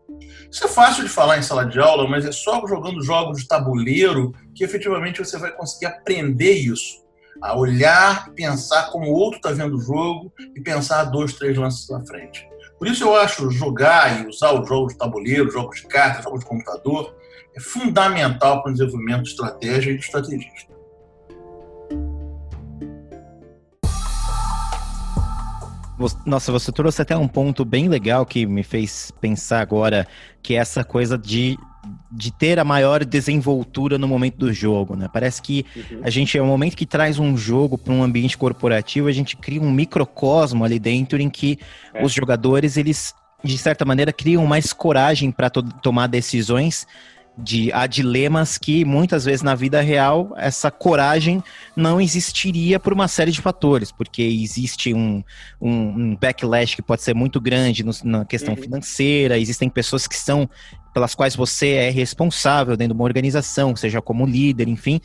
Isso 0.50 0.64
é 0.64 0.68
fácil 0.68 1.04
de 1.04 1.10
falar 1.10 1.38
em 1.38 1.42
sala 1.42 1.64
de 1.64 1.78
aula, 1.78 2.08
mas 2.08 2.24
é 2.24 2.32
só 2.32 2.64
jogando 2.66 3.02
jogos 3.02 3.40
de 3.40 3.48
tabuleiro 3.48 4.32
que 4.54 4.64
efetivamente 4.64 5.18
você 5.18 5.38
vai 5.38 5.52
conseguir 5.52 5.86
aprender 5.86 6.52
isso. 6.52 7.04
A 7.42 7.56
olhar, 7.56 8.30
pensar 8.34 8.90
como 8.90 9.06
o 9.06 9.14
outro 9.14 9.36
está 9.36 9.50
vendo 9.50 9.76
o 9.76 9.80
jogo 9.80 10.32
e 10.54 10.60
pensar 10.60 11.04
dois, 11.04 11.32
três 11.34 11.56
lances 11.56 11.90
à 11.90 12.00
frente. 12.04 12.46
Por 12.78 12.88
isso 12.88 13.04
eu 13.04 13.14
acho 13.14 13.50
jogar 13.50 14.22
e 14.22 14.28
usar 14.28 14.52
os 14.52 14.68
jogos 14.68 14.92
de 14.92 14.98
tabuleiro, 14.98 15.50
jogos 15.50 15.80
de 15.80 15.86
cartas, 15.86 16.24
jogos 16.24 16.40
de 16.40 16.46
computador, 16.46 17.14
é 17.54 17.60
fundamental 17.60 18.62
para 18.62 18.70
o 18.70 18.74
desenvolvimento 18.74 19.22
de 19.22 19.30
estratégia 19.30 19.92
e 19.92 19.98
de 19.98 20.04
estrategista. 20.04 20.70
Nossa, 26.24 26.50
você 26.50 26.72
trouxe 26.72 27.02
até 27.02 27.14
um 27.14 27.28
ponto 27.28 27.62
bem 27.62 27.86
legal 27.86 28.24
que 28.24 28.46
me 28.46 28.62
fez 28.62 29.10
pensar 29.20 29.60
agora, 29.60 30.06
que 30.42 30.54
é 30.54 30.56
essa 30.56 30.82
coisa 30.82 31.18
de, 31.18 31.58
de 32.10 32.30
ter 32.30 32.58
a 32.58 32.64
maior 32.64 33.04
desenvoltura 33.04 33.96
no 33.96 34.06
momento 34.06 34.36
do 34.36 34.52
jogo, 34.52 34.96
né? 34.96 35.08
Parece 35.12 35.40
que 35.40 35.64
uhum. 35.74 36.00
a 36.02 36.10
gente, 36.10 36.36
é 36.36 36.42
o 36.42 36.46
momento 36.46 36.76
que 36.76 36.86
traz 36.86 37.18
um 37.18 37.36
jogo 37.36 37.78
para 37.78 37.92
um 37.92 38.02
ambiente 38.02 38.36
corporativo, 38.36 39.08
a 39.08 39.12
gente 39.12 39.36
cria 39.36 39.60
um 39.60 39.70
microcosmo 39.70 40.64
ali 40.64 40.78
dentro 40.78 41.20
em 41.20 41.30
que 41.30 41.58
é. 41.94 42.04
os 42.04 42.12
jogadores, 42.12 42.76
eles, 42.76 43.14
de 43.42 43.56
certa 43.56 43.84
maneira, 43.84 44.12
criam 44.12 44.44
mais 44.46 44.72
coragem 44.72 45.30
para 45.30 45.48
to 45.48 45.62
tomar 45.62 46.06
decisões 46.06 46.86
de 47.42 47.72
há 47.72 47.86
dilemas 47.86 48.58
que 48.58 48.84
muitas 48.84 49.24
vezes 49.24 49.42
na 49.42 49.54
vida 49.54 49.80
real 49.80 50.34
essa 50.36 50.70
coragem 50.70 51.42
não 51.74 52.00
existiria 52.00 52.78
por 52.78 52.92
uma 52.92 53.08
série 53.08 53.30
de 53.30 53.40
fatores, 53.40 53.90
porque 53.90 54.22
existe 54.22 54.92
um, 54.92 55.22
um, 55.60 55.70
um 55.70 56.16
backlash 56.16 56.76
que 56.76 56.82
pode 56.82 57.02
ser 57.02 57.14
muito 57.14 57.40
grande 57.40 57.82
no, 57.82 57.92
na 58.04 58.24
questão 58.24 58.54
uhum. 58.54 58.60
financeira, 58.60 59.38
existem 59.38 59.68
pessoas 59.68 60.06
que 60.06 60.16
são 60.16 60.48
pelas 60.92 61.14
quais 61.14 61.36
você 61.36 61.70
é 61.74 61.90
responsável 61.90 62.76
dentro 62.76 62.94
de 62.94 62.98
uma 62.98 63.04
organização, 63.04 63.74
seja 63.76 64.00
como 64.00 64.26
líder, 64.26 64.68
enfim. 64.68 65.00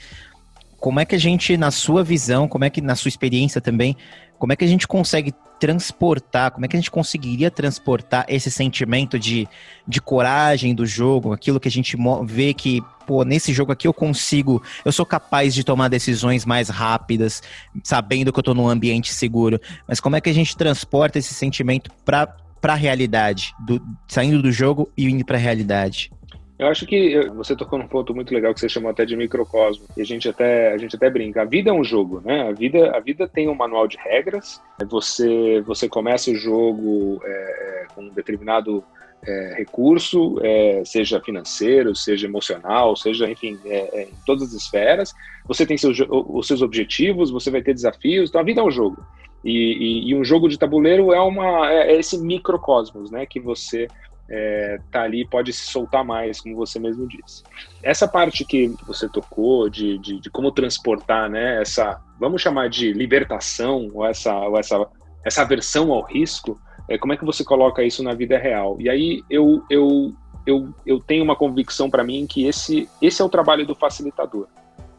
Como 0.78 1.00
é 1.00 1.06
que 1.06 1.16
a 1.16 1.20
gente, 1.20 1.58
na 1.58 1.72
sua 1.72 2.04
visão, 2.04 2.48
como 2.48 2.64
é 2.64 2.70
que 2.70 2.82
na 2.82 2.96
sua 2.96 3.10
experiência 3.10 3.60
também, 3.62 3.96
como 4.38 4.54
é 4.54 4.56
que 4.56 4.66
a 4.66 4.68
gente 4.68 4.88
consegue 4.88 5.34
transportar, 5.60 6.52
como 6.52 6.66
é 6.66 6.68
que 6.68 6.76
a 6.76 6.80
gente 6.80 6.92
conseguiria 6.92 7.50
transportar 7.50 8.26
esse 8.28 8.52
sentimento 8.52 9.18
de, 9.18 9.48
de 9.88 10.02
coragem 10.02 10.76
do 10.76 10.86
jogo, 10.86 11.34
aquilo 11.34 11.60
que 11.60 11.68
a 11.68 11.72
gente 11.72 11.98
vê 12.26 12.54
que, 12.54 12.82
pô, 13.08 13.24
nesse 13.24 13.54
jogo 13.54 13.72
aqui 13.72 13.88
eu 13.88 13.94
consigo, 13.94 14.62
eu 14.84 14.92
sou 14.92 15.06
capaz 15.06 15.54
de 15.54 15.64
tomar 15.64 15.88
decisões 15.88 16.46
mais 16.46 16.70
rápidas, 16.70 17.42
sabendo 17.84 18.34
que 18.34 18.40
eu 18.40 18.44
tô 18.44 18.54
num 18.54 18.68
ambiente 18.68 19.14
seguro. 19.14 19.60
Mas 19.88 20.00
como 20.00 20.16
é 20.16 20.22
que 20.22 20.30
a 20.30 20.34
gente 20.34 20.58
transporta 20.58 21.18
esse 21.18 21.34
sentimento 21.34 21.90
para 22.04 22.36
para 22.66 22.74
a 22.74 22.78
realidade, 22.78 23.54
do, 23.60 23.80
saindo 24.08 24.42
do 24.42 24.52
jogo 24.52 24.92
e 24.98 25.06
indo 25.06 25.24
para 25.24 25.38
a 25.38 25.40
realidade? 25.40 26.12
Eu 26.58 26.66
acho 26.66 26.84
que 26.88 27.30
você 27.36 27.56
tocou 27.56 27.78
num 27.78 27.88
ponto 27.88 28.16
muito 28.16 28.34
legal 28.34 28.56
que 28.56 28.60
você 28.60 28.68
chamou 28.68 28.90
até 28.90 29.06
de 29.06 29.16
microcosmo. 29.16 29.86
E 29.96 30.02
a 30.02 30.04
gente 30.04 30.28
até 30.28 30.74
a 30.74 30.78
gente 30.80 30.96
até 30.96 31.08
brinca. 31.08 31.44
A 31.44 31.46
vida 31.46 31.70
é 31.70 31.74
um 31.74 31.84
jogo, 31.84 32.24
né? 32.26 32.50
A 32.50 32.52
vida 32.52 32.90
a 32.98 33.00
vida 33.00 33.28
tem 33.28 33.48
um 33.48 33.54
manual 33.54 33.88
de 33.88 33.98
regras. 33.98 34.60
Você 34.90 35.62
você 35.62 35.88
começa 35.88 36.32
o 36.32 36.36
jogo 36.36 37.22
é, 37.24 37.86
com 37.94 38.02
um 38.06 38.10
determinado 38.10 38.84
é, 39.24 39.54
recurso, 39.58 40.40
é, 40.42 40.82
seja 40.86 41.22
financeiro, 41.22 41.96
seja 41.96 42.26
emocional, 42.26 42.96
seja 42.96 43.30
enfim 43.30 43.60
é, 43.64 44.08
em 44.10 44.26
todas 44.26 44.42
as 44.46 44.54
esferas. 44.54 45.14
Você 45.48 45.68
tem 45.68 45.78
seus, 45.78 46.00
os 46.10 46.48
seus 46.48 46.64
objetivos, 46.64 47.30
você 47.30 47.52
vai 47.52 47.62
ter 47.62 47.76
desafios. 47.76 48.30
Então 48.30 48.42
a 48.42 48.44
vida 48.44 48.62
é 48.62 48.64
um 48.64 48.72
jogo. 48.72 49.06
E, 49.46 49.52
e, 49.52 50.10
e 50.10 50.16
um 50.16 50.24
jogo 50.24 50.50
de 50.50 50.58
tabuleiro 50.58 51.14
é 51.14 51.22
uma 51.22 51.72
é 51.72 51.96
esse 51.96 52.18
microcosmos, 52.18 53.12
né? 53.12 53.28
Que 53.28 53.40
você 53.40 53.88
é, 54.30 54.80
tá 54.92 55.04
ali 55.04 55.26
pode 55.26 55.54
se 55.54 55.68
soltar 55.68 56.04
mais, 56.04 56.42
como 56.42 56.56
você 56.56 56.80
mesmo 56.80 57.08
disse. 57.08 57.44
Essa 57.84 58.08
parte 58.08 58.44
que 58.44 58.68
você 58.88 59.08
tocou 59.08 59.70
de, 59.70 59.98
de, 60.00 60.20
de, 60.20 60.30
como 60.30 60.52
transportar, 60.52 61.30
né, 61.30 61.62
essa, 61.62 62.02
vamos 62.20 62.42
chamar 62.42 62.70
de 62.70 62.92
libertação 62.92 63.90
ou 63.94 64.06
essa, 64.06 64.36
ou 64.36 64.58
essa, 64.58 64.88
essa 65.24 65.42
aversão 65.42 65.92
ao 65.92 66.04
risco, 66.04 66.60
é, 66.90 66.98
como 66.98 67.14
é 67.14 67.18
que 67.18 67.26
você 67.26 67.44
coloca 67.44 67.84
isso 67.84 68.04
na 68.04 68.14
vida 68.14 68.38
real? 68.38 68.78
E 68.80 68.90
aí 68.90 69.24
eu, 69.30 69.64
eu, 69.70 70.14
eu, 70.46 70.74
eu 70.86 71.00
tenho 71.00 71.24
uma 71.24 71.36
convicção 71.36 71.90
para 71.90 72.04
mim 72.04 72.26
que 72.28 72.46
esse, 72.46 72.90
esse 73.02 73.22
é 73.22 73.26
o 73.26 73.30
trabalho 73.30 73.66
do 73.66 73.76
facilitador, 73.76 74.48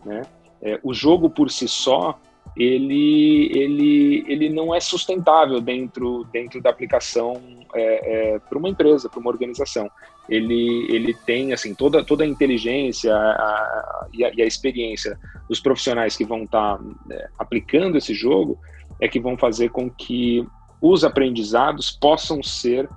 né? 0.04 0.22
É, 0.62 0.80
o 0.82 0.94
jogo 0.94 1.28
por 1.28 1.50
si 1.50 1.68
só 1.68 2.18
ele, 2.56 3.50
ele, 3.54 4.24
ele 4.26 4.48
não 4.48 4.74
é 4.74 4.80
sustentável 4.80 5.60
dentro, 5.60 6.24
dentro 6.32 6.60
da 6.62 6.70
aplicação 6.70 7.40
é, 7.74 8.34
é, 8.34 8.38
para 8.38 8.58
uma 8.58 8.68
empresa, 8.68 9.08
para 9.08 9.20
uma 9.20 9.30
organização. 9.30 9.90
Ele, 10.28 10.86
ele 10.90 11.14
tem 11.26 11.52
assim 11.52 11.74
toda, 11.74 12.02
toda 12.02 12.24
a 12.24 12.26
inteligência 12.26 13.14
a, 13.14 13.18
a, 13.18 14.08
e, 14.12 14.24
a, 14.24 14.32
e, 14.34 14.42
a, 14.42 14.46
experiência 14.46 15.18
dos 15.48 15.60
profissionais 15.60 16.16
que 16.16 16.24
vão 16.24 16.44
estar 16.44 16.78
tá, 16.78 16.84
é, 17.10 17.28
aplicando 17.38 17.98
esse 17.98 18.14
jogo 18.14 18.58
é 19.00 19.06
que 19.06 19.20
vão 19.20 19.36
fazer 19.36 19.68
com 19.68 19.90
que 19.90 20.44
os 20.80 21.04
aprendizados 21.04 21.90
possam 21.90 22.42
ser 22.42 22.88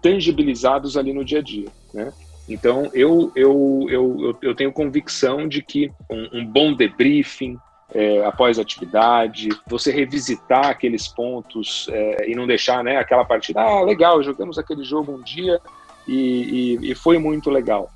tangibilizados 0.00 0.96
ali 0.96 1.12
no 1.12 1.24
dia 1.24 1.40
a 1.40 1.42
dia, 1.42 1.68
né? 1.92 2.12
Então, 2.48 2.90
eu, 2.92 3.30
eu, 3.36 3.86
eu, 3.88 4.38
eu, 4.42 4.54
tenho 4.56 4.72
convicção 4.72 5.46
de 5.46 5.62
que 5.62 5.92
um, 6.10 6.40
um 6.40 6.44
bom 6.44 6.74
debriefing, 6.74 7.56
é, 7.94 8.24
após 8.24 8.58
a 8.58 8.62
atividade, 8.62 9.48
você 9.66 9.90
revisitar 9.90 10.66
aqueles 10.66 11.08
pontos 11.08 11.88
é, 11.90 12.30
e 12.30 12.34
não 12.34 12.46
deixar 12.46 12.84
né, 12.84 12.96
aquela 12.96 13.24
partida, 13.24 13.60
ah, 13.60 13.82
legal, 13.82 14.22
jogamos 14.22 14.58
aquele 14.58 14.84
jogo 14.84 15.12
um 15.12 15.22
dia 15.22 15.60
e, 16.06 16.78
e, 16.82 16.92
e 16.92 16.94
foi 16.94 17.18
muito 17.18 17.50
legal. 17.50 17.90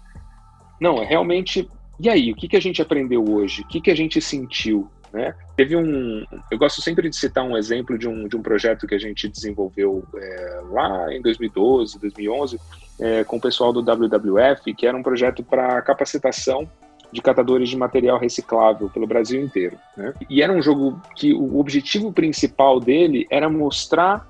Não, 0.80 1.00
é 1.00 1.04
realmente, 1.04 1.68
e 2.00 2.08
aí, 2.08 2.32
o 2.32 2.34
que, 2.34 2.48
que 2.48 2.56
a 2.56 2.60
gente 2.60 2.82
aprendeu 2.82 3.24
hoje? 3.24 3.62
O 3.62 3.66
que, 3.68 3.80
que 3.80 3.90
a 3.90 3.96
gente 3.96 4.20
sentiu? 4.20 4.90
Né? 5.12 5.32
Teve 5.56 5.76
um, 5.76 6.24
eu 6.50 6.58
gosto 6.58 6.82
sempre 6.82 7.08
de 7.08 7.14
citar 7.14 7.44
um 7.44 7.56
exemplo 7.56 7.96
de 7.96 8.08
um, 8.08 8.26
de 8.26 8.36
um 8.36 8.42
projeto 8.42 8.84
que 8.84 8.96
a 8.96 8.98
gente 8.98 9.28
desenvolveu 9.28 10.04
é, 10.16 10.60
lá 10.70 11.14
em 11.14 11.22
2012, 11.22 12.00
2011, 12.00 12.60
é, 12.98 13.22
com 13.22 13.36
o 13.36 13.40
pessoal 13.40 13.72
do 13.72 13.80
WWF, 13.80 14.74
que 14.74 14.84
era 14.84 14.96
um 14.96 15.04
projeto 15.04 15.44
para 15.44 15.80
capacitação 15.82 16.68
de 17.14 17.23
catadores 17.23 17.68
de 17.68 17.76
material 17.76 18.18
reciclável 18.18 18.90
pelo 18.90 19.06
Brasil 19.06 19.40
inteiro. 19.40 19.78
Né? 19.97 20.12
E 20.28 20.42
era 20.42 20.52
um 20.52 20.61
jogo 20.61 21.00
que 21.14 21.33
o 21.33 21.61
objetivo 21.61 22.12
principal 22.12 22.80
dele 22.80 23.25
era 23.30 23.49
mostrar 23.49 24.26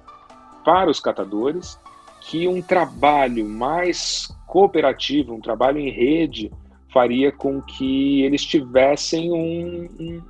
para 0.62 0.91
os 0.91 1.00
catadores 1.00 1.81
que 2.21 2.47
um 2.47 2.61
trabalho 2.61 3.49
mais 3.49 4.29
cooperativo, 4.47 5.33
um 5.33 5.41
trabalho 5.41 5.79
em 5.79 5.91
rede, 5.91 6.53
faria 6.93 7.33
com 7.33 7.62
que 7.62 8.23
eles 8.23 8.45
tivessem 8.45 9.33
um, 9.33 9.88
um, 9.99 10.23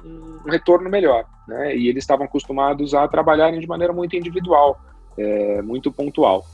um 0.45 0.49
retorno 0.49 0.89
melhor. 0.89 1.25
Né? 1.49 1.77
E 1.77 1.89
eles 1.89 2.05
estavam 2.05 2.25
acostumados 2.25 2.95
a 2.95 3.09
trabalharem 3.09 3.59
de 3.59 3.67
maneira 3.67 3.93
muito 3.93 4.15
individual, 4.15 4.81
é, 5.19 5.61
muito 5.61 5.91
pontual. 5.91 6.45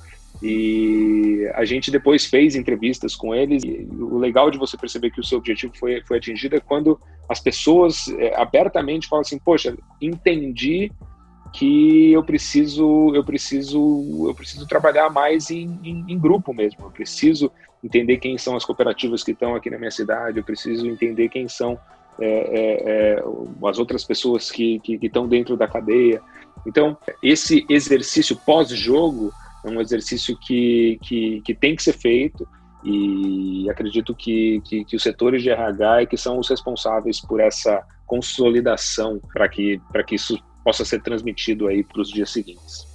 E 0.43 1.51
a 1.55 1.65
gente 1.65 1.91
depois 1.91 2.25
fez 2.25 2.57
entrevistas 2.57 3.15
com 3.15 3.35
eles. 3.35 3.63
E 3.63 3.87
o 3.99 4.17
legal 4.17 4.51
de 4.51 4.57
você 4.57 4.77
perceber 4.77 5.11
que 5.11 5.21
o 5.21 5.25
seu 5.25 5.39
objetivo 5.39 5.73
foi, 5.79 6.03
foi 6.03 6.17
atingido 6.17 6.57
é 6.57 6.61
quando 6.61 6.99
as 7.29 7.41
pessoas 7.41 8.09
é, 8.19 8.35
abertamente 8.41 9.07
falam 9.07 9.21
assim: 9.21 9.39
Poxa, 9.39 9.77
entendi 10.01 10.91
que 11.53 12.13
eu 12.13 12.23
preciso 12.23 13.13
eu 13.15 13.25
preciso 13.25 14.29
eu 14.29 14.35
preciso 14.35 14.67
trabalhar 14.67 15.11
mais 15.11 15.51
em, 15.51 15.79
em, 15.83 16.05
em, 16.09 16.19
grupo 16.19 16.55
mesmo 16.55 16.85
eu 16.85 16.91
preciso 16.91 17.51
entender 17.83 18.19
quem 18.19 18.39
são 18.39 18.57
as 18.57 18.65
cooperativas 18.65 19.25
que 19.25 19.33
estão 19.33 19.55
aqui 19.55 19.69
na 19.69 19.79
minha 19.79 19.91
cidade 19.91 20.39
eu 20.39 20.45
preciso 20.45 20.87
entender 20.87 21.29
quem 21.29 21.49
são 21.49 21.79
é, 22.21 22.27
é, 22.27 23.17
é 23.17 23.25
as 23.69 23.79
outras 23.79 24.05
pessoas 24.05 24.51
que, 24.51 24.81
estão 25.03 25.27
dentro 25.27 25.57
da 25.57 25.67
cadeia 25.67 26.21
então 26.65 26.97
esse 27.23 27.67
exercício 27.69 28.37
pós-jogo 28.37 29.33
é 29.65 29.69
um 29.69 29.81
exercício 29.81 30.37
que, 30.39 30.99
que, 31.03 31.41
que 31.43 31.55
tem 31.55 31.77
que 31.77 31.83
ser 31.83 31.93
feito 31.93 32.47
e 32.83 33.69
acredito 33.71 34.15
que, 34.15 34.61
que, 34.65 34.85
que, 34.85 34.97
os 34.97 35.03
setores 35.03 35.43
de 35.43 35.51
RH 35.51 36.03
é 36.03 36.07
que 36.07 36.17
são 36.17 36.39
os 36.39 36.49
responsáveis 36.49 37.21
por 37.21 37.41
essa 37.41 37.83
consolidação 38.07 39.21
para 39.33 39.49
que, 39.49 39.81
que 40.07 40.15
isso 40.15 40.39
possa 40.65 40.85
ser 40.85 41.03
transmitido 41.03 41.67
aí 41.67 41.85
para 41.85 42.01
os 42.01 42.09
dias 42.09 42.31
seguintes. 42.31 42.89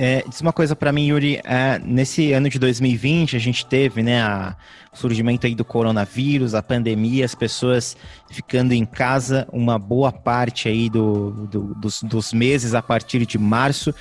É, 0.00 0.22
diz 0.28 0.40
uma 0.40 0.52
coisa 0.52 0.76
para 0.76 0.92
mim, 0.92 1.08
Yuri. 1.08 1.40
É, 1.44 1.80
nesse 1.84 2.32
ano 2.32 2.48
de 2.48 2.56
2020, 2.58 3.34
a 3.34 3.38
gente 3.40 3.66
teve 3.66 4.00
né, 4.00 4.22
a, 4.22 4.56
o 4.92 4.96
surgimento 4.96 5.44
aí 5.44 5.56
do 5.56 5.64
coronavírus, 5.64 6.54
a 6.54 6.62
pandemia, 6.62 7.24
as 7.24 7.34
pessoas 7.34 7.96
ficando 8.30 8.72
em 8.72 8.84
casa 8.84 9.48
uma 9.52 9.76
boa 9.76 10.12
parte 10.12 10.68
aí 10.68 10.88
do, 10.88 11.48
do 11.48 11.74
dos, 11.74 12.00
dos, 12.04 12.32
meses 12.32 12.74
a 12.74 12.82
partir 12.82 13.26
de 13.26 13.38
março. 13.38 13.92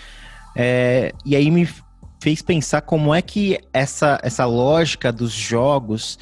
É, 0.55 1.13
e 1.25 1.35
aí 1.35 1.49
me 1.49 1.67
fez 2.19 2.41
pensar 2.41 2.81
como 2.81 3.13
é 3.13 3.21
que 3.21 3.59
essa, 3.73 4.19
essa 4.23 4.45
lógica 4.45 5.11
dos 5.11 5.31
jogos 5.31 6.17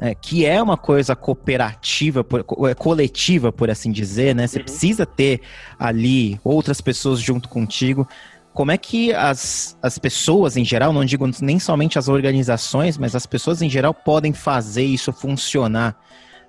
é, 0.00 0.14
que 0.14 0.44
é 0.44 0.62
uma 0.62 0.76
coisa 0.76 1.16
cooperativa, 1.16 2.24
é, 2.68 2.74
coletiva, 2.74 3.50
por 3.50 3.70
assim 3.70 3.90
dizer, 3.90 4.34
né? 4.34 4.46
Você 4.46 4.58
uhum. 4.58 4.64
precisa 4.64 5.06
ter 5.06 5.40
ali 5.78 6.38
outras 6.44 6.80
pessoas 6.80 7.20
junto 7.20 7.48
contigo. 7.48 8.06
Como 8.52 8.70
é 8.70 8.78
que 8.78 9.12
as, 9.14 9.76
as 9.82 9.98
pessoas 9.98 10.56
em 10.56 10.64
geral, 10.64 10.92
não 10.92 11.04
digo 11.04 11.28
nem 11.40 11.58
somente 11.58 11.98
as 11.98 12.08
organizações, 12.08 12.98
mas 12.98 13.14
as 13.14 13.26
pessoas 13.26 13.62
em 13.62 13.70
geral 13.70 13.94
podem 13.94 14.32
fazer 14.32 14.84
isso 14.84 15.12
funcionar? 15.12 15.96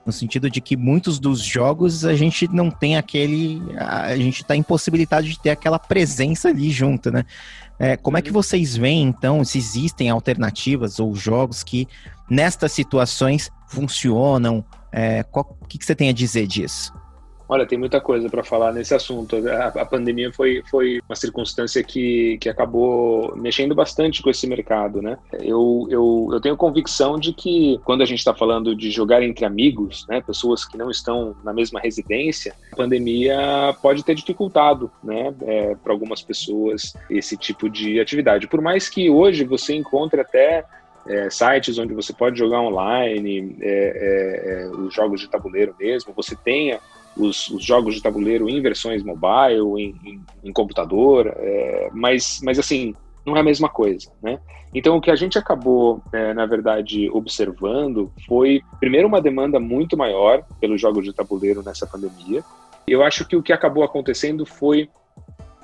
No 0.06 0.14
sentido 0.14 0.50
de 0.50 0.62
que 0.62 0.78
muitos 0.78 1.20
dos 1.20 1.42
jogos 1.42 2.06
a 2.06 2.16
gente 2.16 2.48
não 2.48 2.72
tem 2.72 2.96
aquele. 2.96 3.62
A 3.78 4.16
gente 4.16 4.42
está 4.42 4.56
impossibilitado 4.56 5.28
de 5.28 5.38
ter 5.38 5.50
aquela 5.50 5.78
presença 5.78 6.48
ali 6.48 6.70
junto, 6.70 7.12
né? 7.12 7.26
É, 7.80 7.96
como 7.96 8.18
é 8.18 8.22
que 8.22 8.30
uhum. 8.30 8.34
vocês 8.34 8.76
veem, 8.76 9.04
então, 9.04 9.44
se 9.44 9.58
existem 9.58 10.10
alternativas 10.10 11.00
ou 11.00 11.16
jogos 11.16 11.64
que 11.64 11.88
nestas 12.30 12.72
situações 12.72 13.50
funcionam? 13.68 14.64
É, 14.92 15.26
o 15.34 15.66
que, 15.68 15.78
que 15.78 15.86
você 15.86 15.94
tem 15.94 16.10
a 16.10 16.14
dizer 16.14 16.48
disso? 16.48 16.94
Olha, 17.50 17.66
tem 17.66 17.78
muita 17.78 18.02
coisa 18.02 18.30
para 18.30 18.44
falar 18.44 18.74
nesse 18.74 18.94
assunto. 18.94 19.38
A, 19.48 19.68
a, 19.68 19.86
pandemia 19.86 20.32
foi, 20.34 20.62
foi 20.70 21.00
uma 21.08 21.16
circunstância 21.16 21.82
que, 21.82 22.38
que 22.40 22.50
acabou 22.50 23.36
mexendo 23.38 23.74
bastante 23.74 24.22
com 24.22 24.30
esse 24.30 24.46
mercado, 24.46 25.02
né? 25.02 25.18
Eu, 25.40 25.88
eu, 25.90 26.30
eu 26.34 26.42
tenho 26.42 26.58
convicção 26.58 27.18
de 27.18 27.32
que 27.32 27.80
quando 27.86 28.02
a 28.02 28.06
gente 28.06 28.20
está 28.20 28.34
falando 28.34 28.76
de 28.76 28.92
jogar 28.92 29.24
entre 29.24 29.46
amigos, 29.46 30.06
né, 30.10 30.20
pessoas 30.20 30.66
que 30.66 30.78
não 30.78 30.92
estão 30.92 31.36
na 31.44 31.54
mesma 31.54 31.80
residência, 31.80 32.54
a 32.74 32.76
pandemia 32.76 33.38
pode 33.82 34.04
ter 34.04 34.14
dificultado, 34.14 34.92
né, 35.02 35.34
é, 35.44 35.76
para 35.76 35.94
algumas 35.94 36.22
pessoas 36.22 36.94
esse 37.10 37.38
tipo 37.38 37.70
de 37.70 38.00
atividade. 38.00 38.48
Por 38.48 38.62
mais 38.62 38.90
que 38.90 39.10
hoje 39.10 39.46
você 39.46 39.74
encontre 39.74 40.20
até 40.20 40.66
é, 41.08 41.30
sites 41.30 41.78
onde 41.78 41.94
você 41.94 42.12
pode 42.12 42.38
jogar 42.38 42.60
online, 42.60 43.56
é, 43.62 43.70
é, 43.70 44.64
é 44.64 44.68
os 44.68 44.94
jogos 44.94 45.22
de 45.22 45.30
tabuleiro 45.30 45.74
mesmo, 45.80 46.14
você 46.14 46.36
tenha 46.36 46.80
os, 47.18 47.50
os, 47.50 47.64
jogos 47.64 47.96
de 47.96 48.02
tabuleiro 48.02 48.50
em 48.50 48.62
versões 48.62 49.04
mobile, 49.04 49.82
em, 49.82 49.96
em, 50.06 50.22
em 50.44 50.54
computador, 50.54 51.34
é, 51.38 51.90
mas, 51.94 52.40
mas 52.44 52.60
assim, 52.60 52.96
não 53.26 53.36
é 53.36 53.40
a 53.40 53.44
mesma 53.44 53.70
coisa, 53.70 54.10
né? 54.22 54.40
Então, 54.74 54.98
o 54.98 55.02
que 55.02 55.10
a 55.10 55.16
gente 55.16 55.38
acabou, 55.38 56.02
é, 56.14 56.34
na 56.34 56.46
verdade, 56.46 57.10
observando 57.12 58.12
foi, 58.28 58.62
primeiro, 58.80 59.08
uma 59.08 59.22
demanda 59.22 59.60
muito 59.60 59.98
maior 59.98 60.44
pelos 60.60 60.80
jogos 60.80 61.06
de 61.06 61.14
tabuleiro 61.14 61.64
nessa 61.64 61.88
pandemia. 61.88 62.44
Eu 62.88 63.04
acho 63.04 63.26
que 63.26 63.36
o 63.36 63.42
que 63.42 63.54
acabou 63.54 63.84
acontecendo 63.84 64.46
foi 64.46 64.90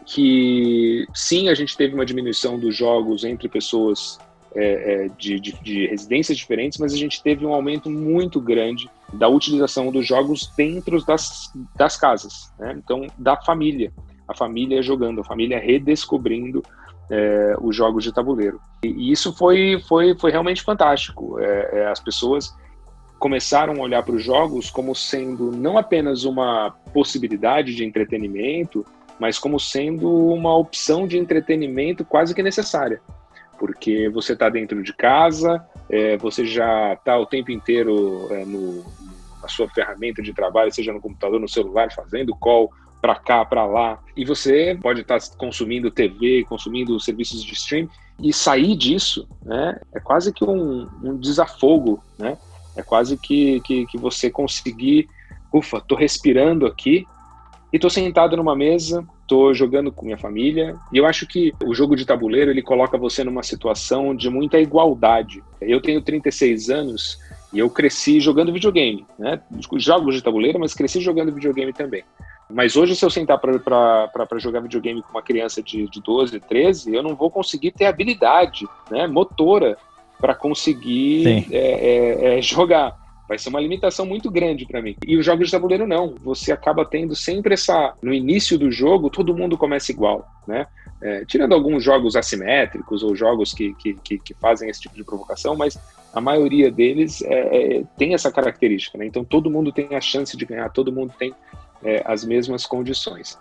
que, 0.05 1.05
sim, 1.13 1.49
a 1.49 1.53
gente 1.53 1.75
teve 1.77 1.93
uma 1.93 2.05
diminuição 2.05 2.57
dos 2.59 2.75
jogos 2.75 3.23
entre 3.23 3.47
pessoas 3.47 4.19
é, 4.55 5.05
é, 5.05 5.07
de, 5.17 5.39
de, 5.39 5.51
de, 5.61 5.87
residências 5.87 6.37
diferentes, 6.37 6.77
mas 6.77 6.93
a 6.93 6.97
gente 6.97 7.21
teve 7.23 7.45
um 7.45 7.53
aumento 7.53 7.89
muito 7.89 8.39
grande 8.39 8.89
da 9.11 9.27
utilização 9.27 9.91
dos 9.91 10.05
jogos 10.05 10.51
dentro 10.55 11.03
das, 11.05 11.51
das 11.75 11.97
casas, 11.97 12.51
né? 12.59 12.75
então 12.77 13.07
da 13.17 13.35
família, 13.35 13.91
a 14.27 14.35
família 14.35 14.81
jogando, 14.81 15.21
a 15.21 15.23
família 15.23 15.59
redescobrindo 15.59 16.61
é, 17.09 17.55
os 17.61 17.75
jogos 17.75 18.03
de 18.03 18.13
tabuleiro. 18.13 18.59
E, 18.83 18.87
e, 18.87 19.11
isso 19.11 19.33
foi, 19.33 19.81
foi, 19.87 20.15
foi 20.17 20.31
realmente 20.31 20.61
fantástico. 20.61 21.39
É, 21.39 21.79
é, 21.79 21.87
as 21.87 21.99
pessoas 21.99 22.55
começaram 23.19 23.73
a 23.75 23.83
olhar 23.83 24.03
para 24.03 24.15
os 24.15 24.23
jogos 24.23 24.69
como 24.69 24.93
sendo 24.93 25.51
não 25.51 25.77
apenas 25.77 26.25
uma 26.25 26.71
possibilidade 26.93 27.73
de 27.73 27.85
entretenimento, 27.85 28.85
mas 29.19 29.39
como 29.39 29.59
sendo 29.59 30.09
uma 30.09 30.55
opção 30.55 31.07
de 31.07 31.17
entretenimento 31.17 32.03
quase 32.03 32.35
que 32.35 32.43
necessária 32.43 33.01
porque 33.63 34.09
você 34.09 34.33
está 34.33 34.49
dentro 34.49 34.83
de 34.83 34.93
casa, 34.93 35.65
é, 35.89 36.17
você 36.17 36.45
já 36.45 36.91
está 36.91 37.17
o 37.17 37.25
tempo 37.25 37.49
inteiro 37.49 38.27
é, 38.29 38.43
no, 38.43 38.83
na 39.41 39.47
sua 39.47 39.69
ferramenta 39.69 40.21
de 40.21 40.33
trabalho, 40.33 40.69
seja 40.69 40.91
no 40.91 40.99
computador, 40.99 41.39
no 41.39 41.47
celular, 41.47 41.89
fazendo 41.93 42.35
call 42.35 42.69
para 43.01 43.15
cá, 43.15 43.45
para 43.45 43.65
lá, 43.65 43.99
e 44.17 44.25
você 44.25 44.77
pode 44.81 44.99
estar 44.99 45.17
tá 45.17 45.27
consumindo 45.37 45.89
TV, 45.89 46.43
consumindo 46.43 46.99
serviços 46.99 47.41
de 47.41 47.53
stream, 47.53 47.87
e 48.21 48.33
sair 48.33 48.75
disso 48.75 49.25
né, 49.41 49.79
é 49.95 49.99
quase 50.01 50.33
que 50.33 50.43
um, 50.43 50.89
um 51.01 51.15
desafogo, 51.15 52.03
né? 52.19 52.37
é 52.75 52.83
quase 52.83 53.15
que, 53.15 53.61
que, 53.61 53.85
que 53.85 53.97
você 53.97 54.29
conseguir, 54.29 55.07
ufa, 55.53 55.77
estou 55.77 55.97
respirando 55.97 56.65
aqui, 56.65 57.07
e 57.71 57.77
estou 57.77 57.89
sentado 57.89 58.35
numa 58.35 58.57
mesa, 58.57 59.07
estou 59.33 59.53
jogando 59.53 59.91
com 59.91 60.05
minha 60.05 60.17
família. 60.17 60.75
E 60.91 60.97
eu 60.97 61.05
acho 61.07 61.25
que 61.25 61.53
o 61.65 61.73
jogo 61.73 61.95
de 61.95 62.05
tabuleiro 62.05 62.51
ele 62.51 62.61
coloca 62.61 62.97
você 62.97 63.23
numa 63.23 63.41
situação 63.41 64.15
de 64.15 64.29
muita 64.29 64.59
igualdade. 64.59 65.43
Eu 65.59 65.81
tenho 65.81 66.01
36 66.01 66.69
anos 66.69 67.17
e 67.51 67.59
eu 67.59 67.69
cresci 67.69 68.19
jogando 68.19 68.53
videogame, 68.53 69.05
né? 69.17 69.41
Jogos 69.77 70.15
de 70.15 70.21
tabuleiro, 70.21 70.59
mas 70.59 70.73
cresci 70.73 71.01
jogando 71.01 71.33
videogame 71.33 71.73
também. 71.73 72.03
Mas 72.49 72.75
hoje, 72.75 72.95
se 72.95 73.03
eu 73.03 73.09
sentar 73.09 73.39
para 73.39 74.37
jogar 74.37 74.59
videogame 74.59 75.01
com 75.01 75.09
uma 75.09 75.21
criança 75.23 75.63
de, 75.63 75.87
de 75.87 76.01
12, 76.01 76.39
13, 76.39 76.93
eu 76.93 77.01
não 77.01 77.15
vou 77.15 77.31
conseguir 77.31 77.71
ter 77.71 77.85
habilidade 77.85 78.67
né, 78.91 79.07
motora 79.07 79.77
para 80.19 80.35
conseguir 80.35 81.47
é, 81.51 81.57
é, 81.57 82.37
é, 82.37 82.41
jogar 82.41 82.95
vai 83.33 83.39
ser 83.39 83.49
uma 83.49 83.59
limitação 83.59 84.05
muito 84.05 84.29
grande 84.29 84.65
para 84.65 84.81
mim. 84.81 84.95
E 85.05 85.17
os 85.17 85.25
jogos 85.25 85.47
de 85.47 85.51
tabuleiro 85.51 85.87
não. 85.87 86.15
Você 86.23 86.51
acaba 86.51 86.85
tendo 86.85 87.15
sempre 87.15 87.55
essa. 87.55 87.93
No 88.01 88.13
início 88.13 88.57
do 88.59 88.71
jogo, 88.71 89.09
todo 89.09 89.35
mundo 89.35 89.57
começa 89.57 89.91
igual, 89.91 90.27
né? 90.47 90.67
É, 91.01 91.25
tirando 91.25 91.53
alguns 91.53 91.83
jogos 91.83 92.15
assimétricos 92.15 93.03
ou 93.03 93.15
jogos 93.15 93.53
que, 93.53 93.73
que, 93.73 93.95
que, 93.95 94.19
que, 94.19 94.33
fazem 94.35 94.69
esse 94.69 94.81
tipo 94.81 94.95
de 94.95 95.03
provocação, 95.03 95.55
mas 95.55 95.77
a 96.13 96.21
maioria 96.21 96.71
deles 96.71 97.21
é, 97.23 97.79
é, 97.79 97.83
tem 97.97 98.13
essa 98.13 98.31
característica, 98.31 98.97
né? 98.97 99.05
Então 99.05 99.25
todo 99.25 99.49
mundo 99.49 99.71
tem 99.71 99.95
a 99.95 99.99
chance 100.01 100.37
de 100.37 100.45
ganhar, 100.45 100.69
todo 100.69 100.93
mundo 100.93 101.11
tem 101.17 101.33
é, 101.83 102.03
as 102.05 102.23
mesmas 102.23 102.65
condições. 102.65 103.37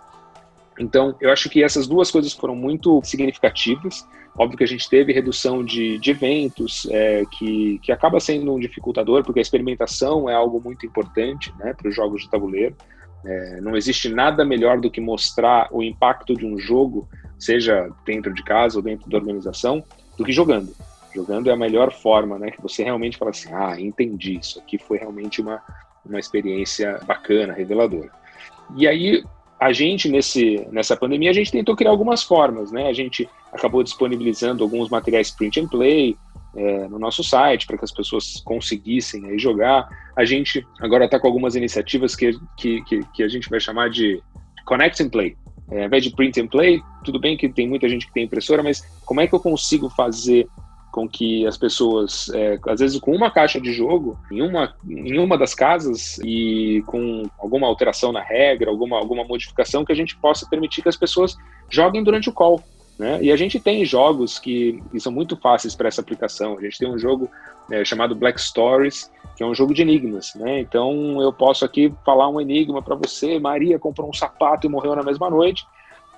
Então, 0.79 1.15
eu 1.21 1.31
acho 1.31 1.49
que 1.49 1.63
essas 1.63 1.87
duas 1.87 2.09
coisas 2.09 2.33
foram 2.33 2.55
muito 2.55 3.01
significativas. 3.03 4.07
Óbvio 4.37 4.57
que 4.57 4.63
a 4.63 4.67
gente 4.67 4.89
teve 4.89 5.13
redução 5.13 5.63
de, 5.63 5.99
de 5.99 6.11
eventos, 6.11 6.87
é, 6.89 7.23
que, 7.31 7.79
que 7.79 7.91
acaba 7.91 8.19
sendo 8.19 8.53
um 8.53 8.59
dificultador, 8.59 9.23
porque 9.23 9.39
a 9.39 9.41
experimentação 9.41 10.27
é 10.27 10.33
algo 10.33 10.59
muito 10.59 10.85
importante 10.85 11.53
né, 11.59 11.73
para 11.73 11.87
os 11.87 11.95
jogos 11.95 12.23
de 12.23 12.29
tabuleiro. 12.29 12.75
É, 13.25 13.61
não 13.61 13.77
existe 13.77 14.09
nada 14.09 14.43
melhor 14.43 14.79
do 14.79 14.89
que 14.89 14.99
mostrar 14.99 15.69
o 15.71 15.83
impacto 15.83 16.35
de 16.35 16.45
um 16.45 16.57
jogo, 16.57 17.07
seja 17.37 17.89
dentro 18.05 18.33
de 18.33 18.43
casa 18.43 18.77
ou 18.77 18.83
dentro 18.83 19.09
da 19.09 19.17
organização, 19.17 19.83
do 20.17 20.25
que 20.25 20.31
jogando. 20.31 20.75
Jogando 21.13 21.49
é 21.49 21.53
a 21.53 21.57
melhor 21.57 21.93
forma, 21.93 22.39
né? 22.39 22.49
Que 22.49 22.61
você 22.61 22.83
realmente 22.83 23.17
fala 23.17 23.31
assim, 23.31 23.53
ah, 23.53 23.79
entendi, 23.79 24.39
isso 24.39 24.59
aqui 24.59 24.79
foi 24.79 24.97
realmente 24.97 25.41
uma, 25.41 25.61
uma 26.03 26.19
experiência 26.19 26.99
bacana, 27.05 27.53
reveladora. 27.53 28.09
E 28.75 28.87
aí, 28.87 29.23
a 29.59 29.71
gente, 29.71 30.09
nesse, 30.09 30.67
nessa 30.71 30.95
pandemia, 30.95 31.29
a 31.29 31.33
gente 31.33 31.51
tentou 31.51 31.75
criar 31.75 31.91
algumas 31.91 32.23
formas, 32.23 32.71
né? 32.71 32.87
A 32.87 32.93
gente 32.93 33.29
acabou 33.51 33.83
disponibilizando 33.83 34.63
alguns 34.63 34.89
materiais 34.89 35.31
print 35.31 35.59
and 35.59 35.67
play 35.67 36.17
é, 36.55 36.87
no 36.87 36.99
nosso 36.99 37.23
site 37.23 37.65
para 37.65 37.77
que 37.77 37.85
as 37.85 37.91
pessoas 37.91 38.41
conseguissem 38.43 39.25
aí 39.25 39.39
jogar. 39.39 39.87
A 40.15 40.25
gente 40.25 40.65
agora 40.79 41.05
está 41.05 41.19
com 41.19 41.27
algumas 41.27 41.55
iniciativas 41.55 42.15
que, 42.15 42.33
que, 42.57 42.83
que, 42.83 42.99
que, 43.13 43.23
a 43.23 43.27
gente 43.27 43.49
vai 43.49 43.59
chamar 43.59 43.89
de 43.89 44.21
Connect 44.65 45.01
and 45.01 45.09
Play. 45.09 45.35
É, 45.71 45.79
ao 45.79 45.85
invés 45.85 46.03
de 46.03 46.11
print 46.11 46.41
and 46.41 46.47
play, 46.47 46.81
tudo 47.03 47.19
bem 47.19 47.37
que 47.37 47.49
tem 47.49 47.67
muita 47.67 47.87
gente 47.87 48.05
que 48.05 48.13
tem 48.13 48.25
impressora, 48.25 48.61
mas 48.61 48.85
como 49.05 49.21
é 49.21 49.27
que 49.27 49.33
eu 49.33 49.39
consigo 49.39 49.89
fazer 49.89 50.47
com 50.93 51.09
que 51.09 51.45
as 51.47 51.57
pessoas, 51.57 52.29
é, 52.35 52.59
às 52.67 52.79
vezes 52.79 52.99
com 52.99 53.15
uma 53.15 53.31
caixa 53.31 53.59
de 53.59 53.73
jogo, 53.73 54.15
em 54.31 54.43
uma, 54.43 54.75
em 54.87 55.17
uma 55.17 55.35
das 55.35 55.55
casas 55.55 56.19
e 56.23 56.83
com 56.85 57.23
alguma 57.39 57.65
alteração 57.65 58.11
na 58.11 58.21
regra, 58.21 58.69
alguma, 58.69 58.99
alguma 58.99 59.23
modificação, 59.23 59.83
que 59.83 59.91
a 59.91 59.95
gente 59.95 60.15
possa 60.15 60.47
permitir 60.47 60.83
que 60.83 60.89
as 60.89 60.95
pessoas 60.95 61.35
joguem 61.67 62.03
durante 62.03 62.29
o 62.29 62.31
call. 62.31 62.61
Né? 62.99 63.23
E 63.23 63.31
a 63.31 63.35
gente 63.35 63.59
tem 63.59 63.83
jogos 63.83 64.37
que, 64.37 64.83
que 64.91 64.99
são 64.99 65.11
muito 65.11 65.35
fáceis 65.35 65.73
para 65.73 65.87
essa 65.87 65.99
aplicação. 65.99 66.59
A 66.59 66.61
gente 66.61 66.77
tem 66.77 66.87
um 66.87 66.99
jogo 66.99 67.27
é, 67.71 67.83
chamado 67.83 68.13
Black 68.13 68.39
Stories, 68.39 69.11
que 69.35 69.41
é 69.41 69.47
um 69.47 69.55
jogo 69.55 69.73
de 69.73 69.81
enigmas. 69.81 70.35
Né? 70.35 70.59
Então 70.59 71.19
eu 71.19 71.33
posso 71.33 71.65
aqui 71.65 71.91
falar 72.05 72.29
um 72.29 72.39
enigma 72.39 72.83
para 72.83 72.93
você. 72.93 73.39
Maria 73.39 73.79
comprou 73.79 74.07
um 74.07 74.13
sapato 74.13 74.67
e 74.67 74.69
morreu 74.69 74.95
na 74.95 75.01
mesma 75.01 75.27
noite. 75.27 75.65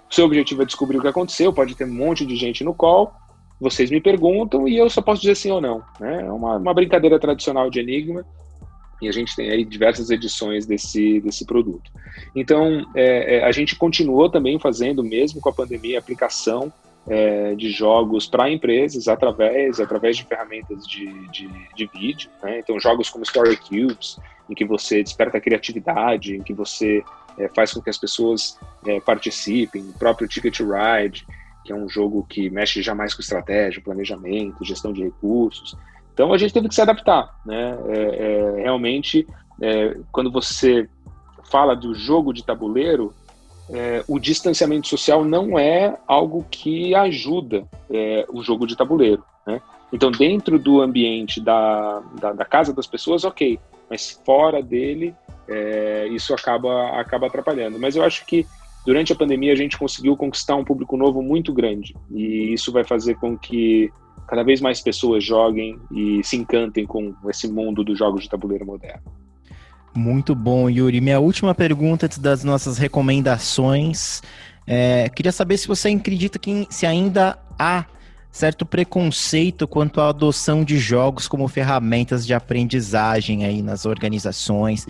seu 0.09 0.25
objetivo 0.25 0.63
é 0.63 0.65
descobrir 0.65 0.97
o 0.97 1.01
que 1.01 1.07
aconteceu. 1.07 1.53
Pode 1.53 1.75
ter 1.75 1.85
um 1.85 1.93
monte 1.93 2.25
de 2.25 2.35
gente 2.35 2.61
no 2.61 2.73
call 2.73 3.13
vocês 3.59 3.89
me 3.89 4.01
perguntam 4.01 4.67
e 4.67 4.77
eu 4.77 4.89
só 4.89 5.01
posso 5.01 5.21
dizer 5.21 5.35
sim 5.35 5.51
ou 5.51 5.61
não. 5.61 5.83
Né? 5.99 6.21
É 6.21 6.31
uma, 6.31 6.57
uma 6.57 6.73
brincadeira 6.73 7.19
tradicional 7.19 7.69
de 7.69 7.79
Enigma 7.79 8.25
e 9.01 9.07
a 9.07 9.11
gente 9.11 9.35
tem 9.35 9.49
aí 9.49 9.63
diversas 9.63 10.09
edições 10.09 10.65
desse, 10.65 11.19
desse 11.19 11.45
produto. 11.45 11.91
Então, 12.35 12.85
é, 12.95 13.37
é, 13.37 13.43
a 13.43 13.51
gente 13.51 13.75
continuou 13.75 14.29
também 14.29 14.59
fazendo, 14.59 15.03
mesmo 15.03 15.41
com 15.41 15.49
a 15.49 15.53
pandemia, 15.53 15.99
aplicação 15.99 16.71
é, 17.07 17.53
de 17.55 17.69
jogos 17.71 18.25
para 18.25 18.49
empresas 18.49 19.07
através, 19.07 19.79
através 19.79 20.17
de 20.17 20.23
ferramentas 20.23 20.87
de, 20.87 21.05
de, 21.29 21.49
de 21.75 21.89
vídeo. 21.93 22.29
Né? 22.41 22.59
Então, 22.59 22.79
jogos 22.79 23.09
como 23.09 23.23
Story 23.23 23.57
Cubes, 23.57 24.17
em 24.49 24.53
que 24.53 24.65
você 24.65 25.03
desperta 25.03 25.37
a 25.37 25.41
criatividade, 25.41 26.35
em 26.35 26.41
que 26.41 26.53
você 26.53 27.03
é, 27.37 27.49
faz 27.49 27.73
com 27.73 27.81
que 27.81 27.89
as 27.89 27.97
pessoas 27.97 28.57
é, 28.85 28.99
participem, 28.99 29.81
o 29.81 29.93
próprio 29.93 30.27
Ticket 30.27 30.59
Ride, 30.59 31.25
que 31.65 31.73
é 31.73 31.75
um 31.75 31.89
jogo 31.89 32.25
que 32.29 32.49
mexe 32.49 32.81
jamais 32.81 33.13
com 33.13 33.21
estratégia, 33.21 33.81
planejamento, 33.81 34.63
gestão 34.63 34.93
de 34.93 35.03
recursos. 35.03 35.75
Então 36.13 36.31
a 36.31 36.37
gente 36.37 36.53
teve 36.53 36.69
que 36.69 36.75
se 36.75 36.81
adaptar, 36.81 37.35
né? 37.45 37.77
É, 37.87 37.99
é, 37.99 38.61
realmente, 38.61 39.27
é, 39.59 39.97
quando 40.11 40.31
você 40.31 40.87
fala 41.51 41.75
do 41.75 41.93
jogo 41.95 42.31
de 42.31 42.43
tabuleiro, 42.43 43.13
é, 43.69 44.03
o 44.07 44.19
distanciamento 44.19 44.87
social 44.87 45.25
não 45.25 45.57
é 45.57 45.97
algo 46.07 46.45
que 46.49 46.93
ajuda 46.93 47.65
é, 47.89 48.25
o 48.29 48.43
jogo 48.43 48.67
de 48.67 48.77
tabuleiro, 48.77 49.23
né? 49.45 49.59
Então, 49.91 50.11
dentro 50.11 50.59
do 50.59 50.81
ambiente 50.81 51.41
da, 51.41 52.01
da, 52.19 52.33
da, 52.33 52.45
casa 52.45 52.73
das 52.73 52.85
pessoas, 52.85 53.23
ok, 53.23 53.59
mas 53.89 54.19
fora 54.25 54.61
dele, 54.61 55.15
é, 55.47 56.07
isso 56.11 56.33
acaba, 56.33 56.99
acaba 56.99 57.27
atrapalhando. 57.27 57.79
Mas 57.79 57.95
eu 57.95 58.03
acho 58.03 58.25
que 58.25 58.45
durante 58.85 59.11
a 59.11 59.15
pandemia 59.15 59.51
a 59.51 59.55
gente 59.55 59.77
conseguiu 59.77 60.15
conquistar 60.15 60.55
um 60.55 60.63
público 60.63 60.95
novo 60.95 61.21
muito 61.21 61.51
grande 61.51 61.95
e 62.11 62.53
isso 62.53 62.71
vai 62.71 62.83
fazer 62.83 63.15
com 63.15 63.37
que 63.37 63.91
cada 64.27 64.43
vez 64.43 64.61
mais 64.61 64.81
pessoas 64.81 65.23
joguem 65.23 65.79
e 65.91 66.23
se 66.23 66.35
encantem 66.35 66.85
com 66.85 67.13
esse 67.29 67.47
mundo 67.47 67.83
dos 67.83 67.97
jogos 67.97 68.23
de 68.23 68.29
tabuleiro 68.29 68.65
moderno. 68.65 69.03
Muito 69.95 70.35
bom, 70.35 70.69
Yuri. 70.69 70.99
Minha 70.99 71.19
última 71.19 71.55
pergunta 71.55 72.05
antes 72.05 72.17
das 72.17 72.43
nossas 72.43 72.77
recomendações. 72.77 74.21
É, 74.67 75.07
queria 75.09 75.31
saber 75.31 75.57
se 75.57 75.67
você 75.67 75.89
acredita 75.89 76.37
que 76.37 76.67
se 76.69 76.85
ainda 76.85 77.37
há 77.57 77.85
certo 78.31 78.65
preconceito 78.65 79.65
quanto 79.65 80.01
à 80.01 80.09
adoção 80.09 80.65
de 80.65 80.77
jogos 80.77 81.25
como 81.25 81.47
ferramentas 81.47 82.25
de 82.25 82.33
aprendizagem 82.33 83.45
aí 83.45 83.61
nas 83.61 83.85
organizações. 83.85 84.85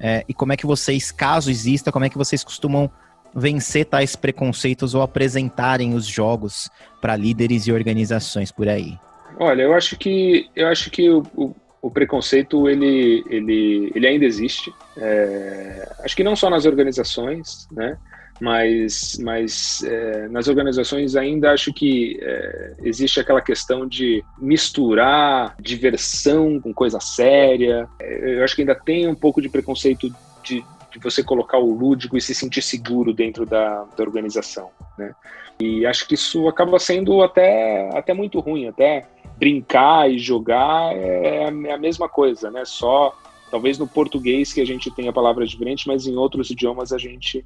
É, 0.00 0.24
e 0.28 0.34
como 0.34 0.52
é 0.52 0.56
que 0.56 0.66
vocês, 0.66 1.12
caso 1.12 1.50
exista, 1.50 1.92
como 1.92 2.04
é 2.04 2.08
que 2.08 2.18
vocês 2.18 2.42
costumam 2.42 2.90
vencer 3.34 3.86
tais 3.86 4.16
preconceitos 4.16 4.94
ou 4.94 5.02
apresentarem 5.02 5.94
os 5.94 6.06
jogos 6.06 6.70
para 7.00 7.16
líderes 7.16 7.66
e 7.66 7.72
organizações 7.72 8.50
por 8.50 8.68
aí? 8.68 8.98
Olha, 9.38 9.62
eu 9.62 9.74
acho 9.74 9.96
que 9.96 10.48
eu 10.56 10.66
acho 10.66 10.90
que 10.90 11.08
o, 11.08 11.22
o, 11.36 11.54
o 11.80 11.90
preconceito 11.90 12.68
ele, 12.68 13.24
ele, 13.28 13.92
ele 13.94 14.06
ainda 14.06 14.24
existe. 14.24 14.72
É, 14.96 15.88
acho 16.04 16.16
que 16.16 16.24
não 16.24 16.34
só 16.34 16.50
nas 16.50 16.66
organizações, 16.66 17.68
né? 17.70 17.96
Mas, 18.40 19.18
mas 19.20 19.82
é, 19.82 20.28
nas 20.28 20.46
organizações 20.46 21.16
ainda 21.16 21.50
acho 21.50 21.72
que 21.72 22.18
é, 22.22 22.74
existe 22.84 23.18
aquela 23.18 23.40
questão 23.40 23.86
de 23.86 24.24
misturar 24.38 25.56
diversão 25.60 26.60
com 26.60 26.72
coisa 26.72 27.00
séria. 27.00 27.88
É, 28.00 28.38
eu 28.38 28.44
acho 28.44 28.54
que 28.54 28.62
ainda 28.62 28.76
tem 28.76 29.08
um 29.08 29.14
pouco 29.14 29.42
de 29.42 29.48
preconceito 29.48 30.08
de, 30.44 30.64
de 30.98 31.04
você 31.04 31.22
colocar 31.22 31.58
o 31.58 31.72
lúdico 31.72 32.16
e 32.16 32.20
se 32.20 32.34
sentir 32.34 32.62
seguro 32.62 33.12
dentro 33.12 33.46
da, 33.46 33.84
da 33.96 34.04
organização, 34.04 34.70
né? 34.96 35.14
E 35.60 35.84
acho 35.84 36.06
que 36.06 36.14
isso 36.14 36.46
acaba 36.46 36.78
sendo 36.78 37.20
até, 37.22 37.90
até 37.96 38.14
muito 38.14 38.38
ruim, 38.38 38.68
até 38.68 39.04
brincar 39.36 40.10
e 40.10 40.18
jogar 40.18 40.94
é, 40.94 41.44
é 41.44 41.72
a 41.72 41.78
mesma 41.78 42.08
coisa, 42.08 42.50
né? 42.50 42.64
Só 42.64 43.16
talvez 43.50 43.78
no 43.78 43.86
português 43.86 44.52
que 44.52 44.60
a 44.60 44.66
gente 44.66 44.90
tenha 44.90 45.12
palavras 45.12 45.50
diferentes, 45.50 45.86
mas 45.86 46.06
em 46.06 46.16
outros 46.16 46.50
idiomas 46.50 46.92
a 46.92 46.98
gente 46.98 47.44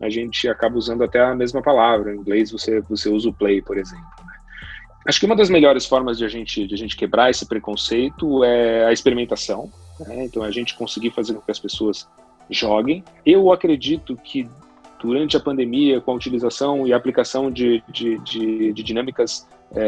a 0.00 0.10
gente 0.10 0.48
acaba 0.48 0.76
usando 0.76 1.04
até 1.04 1.20
a 1.20 1.34
mesma 1.34 1.62
palavra. 1.62 2.12
Em 2.12 2.18
inglês 2.18 2.50
você 2.50 2.80
você 2.80 3.08
usa 3.08 3.28
o 3.28 3.32
play, 3.32 3.62
por 3.62 3.78
exemplo. 3.78 4.04
Né? 4.26 4.32
Acho 5.06 5.20
que 5.20 5.26
uma 5.26 5.36
das 5.36 5.50
melhores 5.50 5.86
formas 5.86 6.18
de 6.18 6.24
a 6.24 6.28
gente 6.28 6.66
de 6.66 6.74
a 6.74 6.78
gente 6.78 6.96
quebrar 6.96 7.30
esse 7.30 7.46
preconceito 7.46 8.42
é 8.42 8.86
a 8.86 8.92
experimentação. 8.92 9.70
Né? 10.00 10.24
Então 10.24 10.42
a 10.42 10.50
gente 10.50 10.74
conseguir 10.76 11.10
fazer 11.10 11.34
com 11.34 11.40
que 11.40 11.50
as 11.50 11.60
pessoas 11.60 12.08
joguem. 12.52 13.04
Eu 13.24 13.52
acredito 13.52 14.16
que 14.16 14.48
durante 15.00 15.36
a 15.36 15.40
pandemia, 15.40 16.00
com 16.00 16.12
a 16.12 16.14
utilização 16.14 16.86
e 16.86 16.92
aplicação 16.92 17.50
de, 17.50 17.82
de, 17.88 18.18
de, 18.20 18.72
de 18.72 18.82
dinâmicas 18.82 19.48
é, 19.74 19.80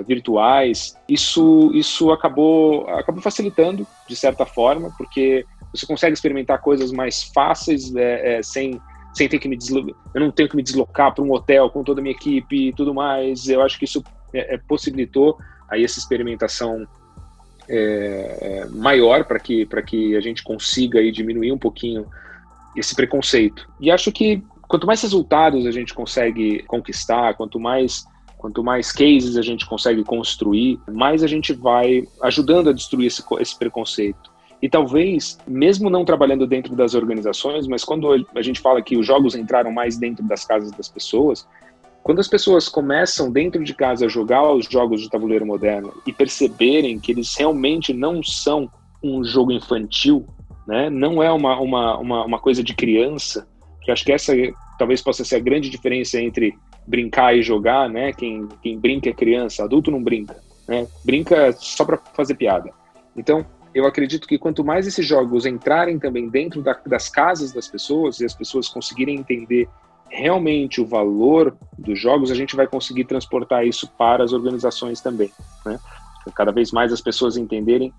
é, 0.00 0.02
virtuais, 0.02 0.96
isso, 1.08 1.70
isso 1.72 2.10
acabou, 2.10 2.86
acabou 2.88 3.22
facilitando, 3.22 3.86
de 4.06 4.14
certa 4.16 4.44
forma, 4.44 4.92
porque 4.98 5.46
você 5.72 5.86
consegue 5.86 6.12
experimentar 6.12 6.60
coisas 6.60 6.92
mais 6.92 7.22
fáceis, 7.22 7.94
é, 7.94 8.38
é 8.38 8.42
sem, 8.42 8.80
sem 9.14 9.28
ter 9.28 9.38
que 9.38 9.48
me 9.48 9.56
deslocar. 9.56 9.94
Eu 10.14 10.20
não 10.20 10.30
tenho 10.30 10.48
que 10.48 10.56
me 10.56 10.62
deslocar 10.62 11.14
para 11.14 11.24
um 11.24 11.32
hotel 11.32 11.70
com 11.70 11.82
toda 11.82 12.00
a 12.00 12.02
minha 12.02 12.14
equipe 12.14 12.68
e 12.68 12.72
tudo 12.72 12.94
mais. 12.94 13.48
Eu 13.48 13.62
acho 13.62 13.78
que 13.78 13.84
isso 13.84 14.02
é, 14.34 14.54
é, 14.54 14.58
possibilitou 14.58 15.38
aí 15.70 15.84
essa 15.84 15.98
experimentação 15.98 16.86
é, 17.68 18.66
maior 18.70 19.24
para 19.24 19.38
que, 19.38 19.66
que 19.86 20.16
a 20.16 20.20
gente 20.20 20.42
consiga 20.42 20.98
aí 20.98 21.12
diminuir 21.12 21.52
um 21.52 21.58
pouquinho 21.58 22.06
esse 22.76 22.94
preconceito. 22.94 23.68
E 23.80 23.90
acho 23.90 24.10
que 24.12 24.42
quanto 24.62 24.86
mais 24.86 25.02
resultados 25.02 25.66
a 25.66 25.70
gente 25.70 25.94
consegue 25.94 26.62
conquistar, 26.64 27.34
quanto 27.34 27.58
mais 27.58 28.06
quanto 28.36 28.62
mais 28.62 28.92
cases 28.92 29.36
a 29.36 29.42
gente 29.42 29.66
consegue 29.66 30.04
construir, 30.04 30.78
mais 30.88 31.24
a 31.24 31.26
gente 31.26 31.52
vai 31.52 32.06
ajudando 32.22 32.70
a 32.70 32.72
destruir 32.72 33.08
esse, 33.08 33.20
esse 33.40 33.58
preconceito. 33.58 34.30
E 34.62 34.68
talvez, 34.68 35.38
mesmo 35.46 35.90
não 35.90 36.04
trabalhando 36.04 36.46
dentro 36.46 36.76
das 36.76 36.94
organizações, 36.94 37.66
mas 37.66 37.84
quando 37.84 38.26
a 38.34 38.42
gente 38.42 38.60
fala 38.60 38.80
que 38.80 38.96
os 38.96 39.04
jogos 39.04 39.34
entraram 39.34 39.72
mais 39.72 39.96
dentro 39.96 40.24
das 40.24 40.44
casas 40.44 40.70
das 40.70 40.88
pessoas, 40.88 41.48
quando 42.08 42.20
as 42.20 42.28
pessoas 42.28 42.70
começam 42.70 43.30
dentro 43.30 43.62
de 43.62 43.74
casa 43.74 44.06
a 44.06 44.08
jogar 44.08 44.50
os 44.50 44.64
jogos 44.64 45.02
de 45.02 45.10
tabuleiro 45.10 45.44
moderno 45.44 45.92
e 46.06 46.12
perceberem 46.12 46.98
que 46.98 47.12
eles 47.12 47.36
realmente 47.36 47.92
não 47.92 48.22
são 48.22 48.70
um 49.02 49.22
jogo 49.22 49.52
infantil, 49.52 50.24
né? 50.66 50.88
não 50.88 51.22
é 51.22 51.30
uma, 51.30 51.60
uma, 51.60 51.98
uma, 51.98 52.24
uma 52.24 52.38
coisa 52.38 52.64
de 52.64 52.74
criança, 52.74 53.46
que 53.82 53.90
acho 53.90 54.06
que 54.06 54.12
essa 54.12 54.32
talvez 54.78 55.02
possa 55.02 55.22
ser 55.22 55.36
a 55.36 55.38
grande 55.38 55.68
diferença 55.68 56.18
entre 56.18 56.56
brincar 56.86 57.36
e 57.36 57.42
jogar, 57.42 57.90
né? 57.90 58.10
Quem, 58.14 58.48
quem 58.62 58.78
brinca 58.78 59.10
é 59.10 59.12
criança, 59.12 59.64
adulto 59.64 59.90
não 59.90 60.02
brinca, 60.02 60.38
né? 60.66 60.86
Brinca 61.04 61.52
só 61.52 61.84
para 61.84 61.98
fazer 62.14 62.36
piada. 62.36 62.70
Então, 63.14 63.44
eu 63.74 63.84
acredito 63.84 64.26
que 64.26 64.38
quanto 64.38 64.64
mais 64.64 64.86
esses 64.86 65.04
jogos 65.04 65.44
entrarem 65.44 65.98
também 65.98 66.30
dentro 66.30 66.62
da, 66.62 66.72
das 66.86 67.10
casas 67.10 67.52
das 67.52 67.68
pessoas 67.68 68.18
e 68.20 68.24
as 68.24 68.32
pessoas 68.32 68.66
conseguirem 68.66 69.14
entender 69.14 69.68
realmente 70.10 70.80
o 70.80 70.86
valor 70.86 71.56
dos 71.76 71.98
jogos, 71.98 72.30
a 72.30 72.34
gente 72.34 72.56
vai 72.56 72.66
conseguir 72.66 73.04
transportar 73.04 73.66
isso 73.66 73.88
para 73.96 74.24
as 74.24 74.32
organizações 74.32 75.00
também, 75.00 75.30
né? 75.64 75.78
Cada 76.34 76.52
vez 76.52 76.72
mais 76.72 76.92
as 76.92 77.00
pessoas 77.00 77.36
entenderem 77.36 77.92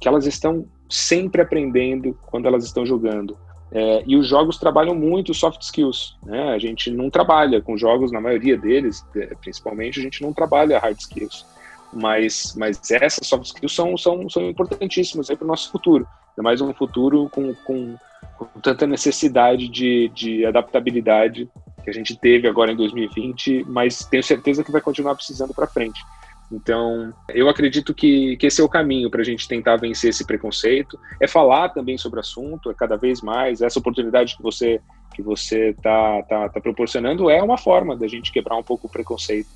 que 0.00 0.08
elas 0.08 0.26
estão 0.26 0.66
sempre 0.88 1.42
aprendendo 1.42 2.16
quando 2.26 2.46
elas 2.46 2.64
estão 2.64 2.84
jogando, 2.84 3.36
é, 3.70 4.02
e 4.06 4.16
os 4.16 4.26
jogos 4.26 4.56
trabalham 4.56 4.94
muito 4.94 5.34
soft 5.34 5.60
skills. 5.62 6.16
Né? 6.24 6.50
A 6.50 6.58
gente 6.58 6.90
não 6.90 7.10
trabalha 7.10 7.60
com 7.60 7.76
jogos, 7.76 8.10
na 8.10 8.20
maioria 8.20 8.56
deles, 8.56 9.04
é, 9.14 9.34
principalmente, 9.34 10.00
a 10.00 10.02
gente 10.02 10.22
não 10.22 10.32
trabalha 10.32 10.78
hard 10.78 10.98
skills. 10.98 11.46
Mas, 11.92 12.54
mas 12.56 12.78
essas 12.90 13.26
soft 13.26 13.46
skills 13.46 13.74
são, 13.74 13.96
são, 13.96 14.28
são 14.28 14.48
importantíssimas 14.48 15.28
para 15.28 15.44
o 15.44 15.46
nosso 15.46 15.70
futuro. 15.70 16.06
Ainda 16.30 16.42
mais 16.42 16.60
um 16.60 16.72
futuro 16.72 17.28
com, 17.30 17.54
com, 17.64 17.96
com 18.36 18.60
tanta 18.60 18.86
necessidade 18.86 19.68
de, 19.68 20.10
de 20.14 20.46
adaptabilidade 20.46 21.48
que 21.82 21.90
a 21.90 21.92
gente 21.92 22.16
teve 22.16 22.46
agora 22.46 22.72
em 22.72 22.76
2020, 22.76 23.64
mas 23.66 24.04
tenho 24.04 24.22
certeza 24.22 24.62
que 24.62 24.72
vai 24.72 24.80
continuar 24.80 25.14
precisando 25.14 25.54
para 25.54 25.66
frente. 25.66 26.00
Então, 26.50 27.12
eu 27.28 27.48
acredito 27.48 27.92
que, 27.92 28.36
que 28.38 28.46
esse 28.46 28.60
é 28.60 28.64
o 28.64 28.68
caminho 28.68 29.10
para 29.10 29.20
a 29.20 29.24
gente 29.24 29.46
tentar 29.46 29.76
vencer 29.76 30.10
esse 30.10 30.26
preconceito. 30.26 30.98
É 31.20 31.26
falar 31.26 31.68
também 31.68 31.98
sobre 31.98 32.18
o 32.18 32.20
assunto, 32.20 32.70
é 32.70 32.74
cada 32.74 32.96
vez 32.96 33.20
mais. 33.20 33.60
Essa 33.60 33.78
oportunidade 33.78 34.36
que 34.36 34.42
você 34.42 34.80
que 35.14 35.22
você 35.22 35.70
está 35.70 36.22
tá, 36.22 36.48
tá 36.48 36.60
proporcionando 36.60 37.28
é 37.28 37.42
uma 37.42 37.58
forma 37.58 37.96
da 37.96 38.06
gente 38.06 38.30
quebrar 38.30 38.56
um 38.56 38.62
pouco 38.62 38.86
o 38.86 38.90
preconceito 38.90 39.48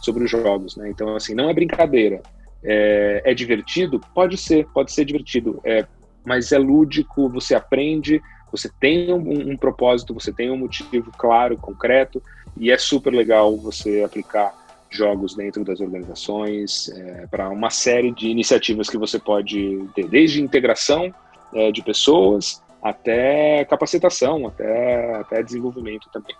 sobre 0.00 0.24
os 0.24 0.30
jogos. 0.30 0.76
Né? 0.76 0.88
Então, 0.88 1.14
assim, 1.14 1.34
não 1.34 1.50
é 1.50 1.54
brincadeira. 1.54 2.22
É, 2.64 3.22
é 3.26 3.34
divertido? 3.34 4.00
Pode 4.14 4.36
ser, 4.38 4.66
pode 4.68 4.92
ser 4.92 5.04
divertido. 5.04 5.60
É, 5.62 5.86
mas 6.24 6.52
é 6.52 6.58
lúdico, 6.58 7.28
você 7.28 7.54
aprende, 7.54 8.20
você 8.50 8.70
tem 8.80 9.12
um, 9.12 9.52
um 9.52 9.56
propósito, 9.56 10.14
você 10.14 10.32
tem 10.32 10.50
um 10.50 10.56
motivo 10.56 11.10
claro, 11.16 11.56
concreto, 11.56 12.22
e 12.56 12.70
é 12.70 12.78
super 12.78 13.12
legal 13.12 13.56
você 13.56 14.02
aplicar 14.02 14.54
jogos 14.90 15.36
dentro 15.36 15.64
das 15.64 15.80
organizações, 15.80 16.88
é, 16.88 17.26
para 17.28 17.48
uma 17.48 17.70
série 17.70 18.10
de 18.10 18.28
iniciativas 18.28 18.90
que 18.90 18.98
você 18.98 19.18
pode 19.18 19.88
ter, 19.94 20.08
desde 20.08 20.42
integração 20.42 21.14
é, 21.54 21.70
de 21.70 21.82
pessoas 21.82 22.60
até 22.82 23.64
capacitação, 23.66 24.46
até, 24.46 25.14
até 25.16 25.42
desenvolvimento 25.42 26.08
também. 26.12 26.34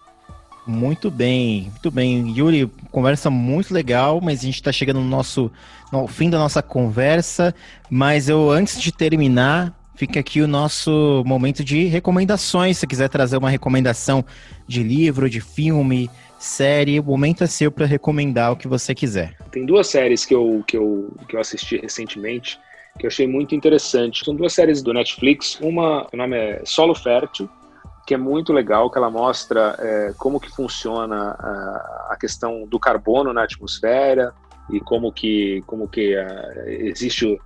Muito 0.67 1.11
bem, 1.11 1.65
muito 1.71 1.91
bem. 1.91 2.33
Yuri, 2.37 2.71
conversa 2.91 3.31
muito 3.31 3.73
legal, 3.73 4.21
mas 4.21 4.41
a 4.41 4.43
gente 4.43 4.57
está 4.57 4.71
chegando 4.71 5.01
no 5.01 5.09
nosso 5.09 5.51
no 5.93 6.07
fim 6.07 6.31
da 6.31 6.39
nossa 6.39 6.63
conversa. 6.63 7.55
Mas 7.89 8.29
eu, 8.29 8.51
antes 8.51 8.81
de 8.81 8.93
terminar, 8.93 9.75
fica 9.97 10.21
aqui 10.21 10.41
o 10.41 10.47
nosso 10.47 11.23
momento 11.27 11.65
de 11.65 11.87
recomendações. 11.87 12.79
Se 12.79 12.87
quiser 12.87 13.09
trazer 13.09 13.37
uma 13.37 13.51
recomendação 13.51 14.25
de 14.67 14.83
livro, 14.83 15.29
de 15.29 15.41
filme, 15.41 16.09
série, 16.39 17.01
o 17.01 17.05
momento 17.05 17.43
é 17.43 17.47
seu 17.47 17.73
para 17.73 17.87
recomendar 17.87 18.53
o 18.53 18.57
que 18.57 18.69
você 18.69 18.95
quiser. 18.95 19.37
Tem 19.51 19.67
duas 19.67 19.89
séries 19.89 20.25
que 20.25 20.35
eu, 20.35 20.63
que, 20.67 20.77
eu, 20.77 21.13
que 21.29 21.37
eu 21.37 21.41
assisti 21.41 21.79
recentemente 21.79 22.59
que 22.99 23.07
eu 23.07 23.09
achei 23.09 23.27
muito 23.27 23.55
interessante. 23.55 24.25
São 24.25 24.35
duas 24.35 24.53
séries 24.53 24.83
do 24.83 24.93
Netflix. 24.93 25.59
Uma, 25.61 26.07
o 26.13 26.17
nome 26.17 26.37
é 26.37 26.63
Solo 26.65 26.95
Fértil, 26.95 27.49
que 28.11 28.15
é 28.15 28.19
muito 28.19 28.53
legal, 28.53 28.91
que 28.91 28.99
ela 28.99 29.09
mostra 29.09 29.77
é, 29.79 30.13
como 30.19 30.41
que 30.41 30.51
funciona 30.51 31.31
a, 31.39 32.09
a, 32.11 32.17
questão 32.19 32.67
do 32.67 32.77
carbono 32.77 33.33
na 33.33 33.45
atmosfera 33.45 34.35
e 34.69 34.81
como 34.81 35.13
que, 35.13 35.63
como 35.65 35.87
que 35.87 36.17
a, 36.17 36.27
é, 36.67 36.89
existe 36.89 37.41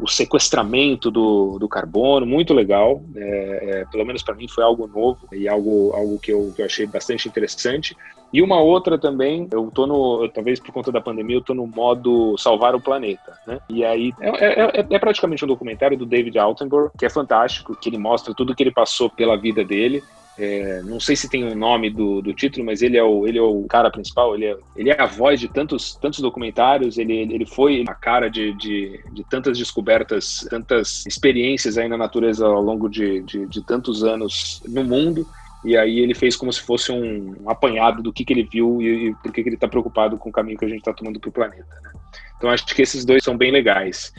o 0.00 0.08
sequestramento 0.08 1.10
do, 1.10 1.58
do 1.58 1.68
carbono, 1.68 2.26
muito 2.26 2.54
legal. 2.54 3.02
É, 3.14 3.80
é, 3.80 3.84
pelo 3.86 4.04
menos 4.04 4.22
para 4.22 4.34
mim 4.34 4.48
foi 4.48 4.64
algo 4.64 4.86
novo 4.86 5.28
e 5.32 5.48
algo, 5.48 5.92
algo 5.94 6.18
que, 6.18 6.32
eu, 6.32 6.52
que 6.54 6.62
eu 6.62 6.66
achei 6.66 6.86
bastante 6.86 7.28
interessante. 7.28 7.96
E 8.32 8.40
uma 8.40 8.60
outra 8.60 8.96
também, 8.96 9.48
eu 9.50 9.70
tô 9.72 9.86
no, 9.86 10.28
talvez 10.28 10.60
por 10.60 10.72
conta 10.72 10.92
da 10.92 11.00
pandemia, 11.00 11.36
eu 11.36 11.42
tô 11.42 11.52
no 11.52 11.66
modo 11.66 12.36
salvar 12.38 12.74
o 12.76 12.80
planeta, 12.80 13.36
né? 13.44 13.58
E 13.68 13.84
aí 13.84 14.12
é, 14.20 14.28
é, 14.28 14.80
é, 14.80 14.86
é 14.88 14.98
praticamente 14.98 15.44
um 15.44 15.48
documentário 15.48 15.98
do 15.98 16.06
David 16.06 16.38
Altenborough, 16.38 16.92
que 16.96 17.04
é 17.04 17.10
fantástico, 17.10 17.76
que 17.76 17.88
ele 17.88 17.98
mostra 17.98 18.32
tudo 18.32 18.54
que 18.54 18.62
ele 18.62 18.70
passou 18.70 19.10
pela 19.10 19.36
vida 19.36 19.64
dele. 19.64 20.02
É, 20.42 20.80
não 20.84 20.98
sei 20.98 21.14
se 21.14 21.28
tem 21.28 21.44
um 21.44 21.54
nome 21.54 21.90
do, 21.90 22.22
do 22.22 22.32
título, 22.32 22.64
mas 22.64 22.80
ele 22.80 22.96
é 22.96 23.02
o, 23.02 23.26
ele 23.26 23.36
é 23.36 23.42
o 23.42 23.66
cara 23.68 23.90
principal, 23.90 24.34
ele 24.34 24.46
é, 24.46 24.56
ele 24.74 24.88
é 24.88 24.98
a 24.98 25.04
voz 25.04 25.38
de 25.38 25.48
tantos, 25.48 25.94
tantos 25.96 26.20
documentários, 26.20 26.96
ele, 26.96 27.12
ele 27.12 27.44
foi 27.44 27.84
a 27.86 27.92
cara 27.92 28.30
de, 28.30 28.54
de, 28.54 28.98
de 29.12 29.22
tantas 29.24 29.58
descobertas, 29.58 30.46
tantas 30.48 31.04
experiências 31.04 31.76
aí 31.76 31.88
na 31.88 31.98
natureza 31.98 32.46
ao 32.46 32.62
longo 32.62 32.88
de, 32.88 33.20
de, 33.20 33.44
de 33.48 33.62
tantos 33.62 34.02
anos 34.02 34.62
no 34.66 34.82
mundo. 34.82 35.26
E 35.62 35.76
aí 35.76 35.98
ele 35.98 36.14
fez 36.14 36.36
como 36.36 36.50
se 36.50 36.62
fosse 36.62 36.90
um, 36.90 37.36
um 37.42 37.50
apanhado 37.50 38.02
do 38.02 38.10
que, 38.10 38.24
que 38.24 38.32
ele 38.32 38.48
viu 38.50 38.80
e, 38.80 39.08
e 39.08 39.14
por 39.16 39.30
que, 39.30 39.42
que 39.42 39.48
ele 39.50 39.56
está 39.56 39.68
preocupado 39.68 40.16
com 40.16 40.30
o 40.30 40.32
caminho 40.32 40.56
que 40.56 40.64
a 40.64 40.68
gente 40.68 40.78
está 40.78 40.94
tomando 40.94 41.20
para 41.20 41.28
o 41.28 41.32
planeta. 41.32 41.76
Né? 41.82 41.90
Então 42.38 42.48
acho 42.48 42.64
que 42.64 42.80
esses 42.80 43.04
dois 43.04 43.22
são 43.22 43.36
bem 43.36 43.52
legais. 43.52 44.10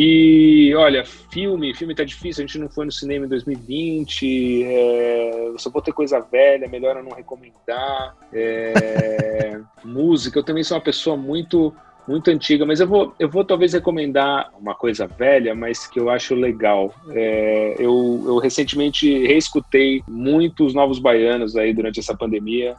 E 0.00 0.72
olha, 0.76 1.04
filme, 1.04 1.74
filme 1.74 1.92
tá 1.92 2.04
difícil, 2.04 2.44
a 2.44 2.46
gente 2.46 2.56
não 2.56 2.68
foi 2.68 2.86
no 2.86 2.92
cinema 2.92 3.26
em 3.26 3.28
2020, 3.28 4.62
é, 4.62 5.52
só 5.58 5.68
vou 5.70 5.82
ter 5.82 5.90
coisa 5.92 6.20
velha, 6.20 6.68
melhor 6.68 6.96
eu 6.96 7.02
não 7.02 7.10
recomendar. 7.10 8.16
É, 8.32 9.60
música, 9.84 10.38
eu 10.38 10.44
também 10.44 10.62
sou 10.62 10.76
uma 10.76 10.84
pessoa 10.84 11.16
muito 11.16 11.74
muito 12.06 12.30
antiga, 12.30 12.64
mas 12.64 12.78
eu 12.78 12.86
vou, 12.86 13.12
eu 13.18 13.28
vou 13.28 13.44
talvez 13.44 13.72
recomendar 13.72 14.50
uma 14.56 14.72
coisa 14.72 15.08
velha, 15.08 15.52
mas 15.52 15.88
que 15.88 15.98
eu 15.98 16.08
acho 16.08 16.32
legal. 16.36 16.94
É, 17.10 17.74
eu, 17.76 18.22
eu 18.24 18.38
recentemente 18.38 19.26
reescutei 19.26 20.04
muitos 20.08 20.72
novos 20.74 21.00
baianos 21.00 21.56
aí 21.56 21.74
durante 21.74 21.98
essa 21.98 22.16
pandemia, 22.16 22.76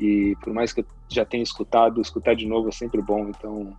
e 0.00 0.36
por 0.42 0.52
mais 0.52 0.72
que 0.72 0.80
eu 0.80 0.86
já 1.08 1.24
tenha 1.24 1.44
escutado, 1.44 2.00
escutar 2.00 2.34
de 2.34 2.44
novo 2.44 2.68
é 2.68 2.72
sempre 2.72 3.00
bom, 3.00 3.28
então 3.28 3.72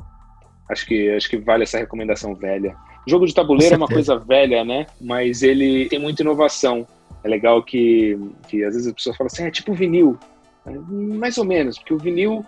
acho 0.69 0.85
que, 0.85 1.09
acho 1.11 1.29
que 1.29 1.37
vale 1.37 1.63
essa 1.63 1.77
recomendação 1.77 2.35
velha. 2.35 2.75
O 3.05 3.09
jogo 3.09 3.25
de 3.25 3.33
tabuleiro 3.33 3.73
é 3.73 3.77
uma 3.77 3.87
coisa 3.87 4.17
velha, 4.17 4.65
né? 4.65 4.85
Mas 4.99 5.41
ele 5.41 5.87
tem 5.87 5.99
muita 5.99 6.21
inovação. 6.21 6.85
É 7.23 7.27
legal 7.29 7.63
que, 7.63 8.17
que 8.47 8.63
às 8.63 8.73
vezes 8.73 8.87
as 8.87 8.93
pessoas 8.93 9.15
falam 9.15 9.27
assim, 9.27 9.45
é 9.45 9.51
tipo 9.51 9.73
vinil. 9.73 10.17
Mais 10.89 11.37
ou 11.37 11.45
menos, 11.45 11.77
porque 11.77 11.93
o 11.93 11.97
vinil 11.97 12.45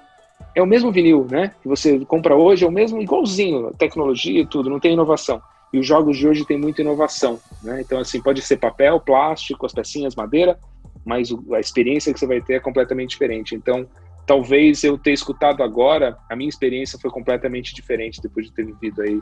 é 0.53 0.61
o 0.61 0.67
mesmo 0.67 0.91
vinil, 0.91 1.25
né? 1.29 1.53
Que 1.61 1.67
você 1.67 1.99
compra 1.99 2.35
hoje, 2.35 2.65
é 2.65 2.67
o 2.67 2.71
mesmo, 2.71 3.01
igualzinho, 3.01 3.73
tecnologia 3.77 4.41
e 4.41 4.45
tudo, 4.45 4.69
não 4.69 4.79
tem 4.79 4.93
inovação. 4.93 5.41
E 5.71 5.79
os 5.79 5.85
jogos 5.85 6.17
de 6.17 6.27
hoje 6.27 6.45
têm 6.45 6.57
muita 6.57 6.81
inovação, 6.81 7.39
né? 7.63 7.79
Então, 7.81 7.99
assim, 7.99 8.21
pode 8.21 8.41
ser 8.41 8.57
papel, 8.57 8.99
plástico, 8.99 9.65
as 9.65 9.73
pecinhas, 9.73 10.15
madeira, 10.15 10.59
mas 11.05 11.29
a 11.53 11.59
experiência 11.59 12.11
que 12.11 12.19
você 12.19 12.27
vai 12.27 12.41
ter 12.41 12.55
é 12.55 12.59
completamente 12.59 13.11
diferente. 13.11 13.55
Então, 13.55 13.87
talvez 14.29 14.83
eu 14.83 14.95
ter 14.95 15.11
escutado 15.11 15.63
agora, 15.63 16.15
a 16.29 16.35
minha 16.35 16.47
experiência 16.47 16.99
foi 16.99 17.09
completamente 17.09 17.73
diferente 17.73 18.21
depois 18.21 18.45
de 18.45 18.51
ter 18.51 18.63
vivido 18.63 19.01
aí 19.01 19.19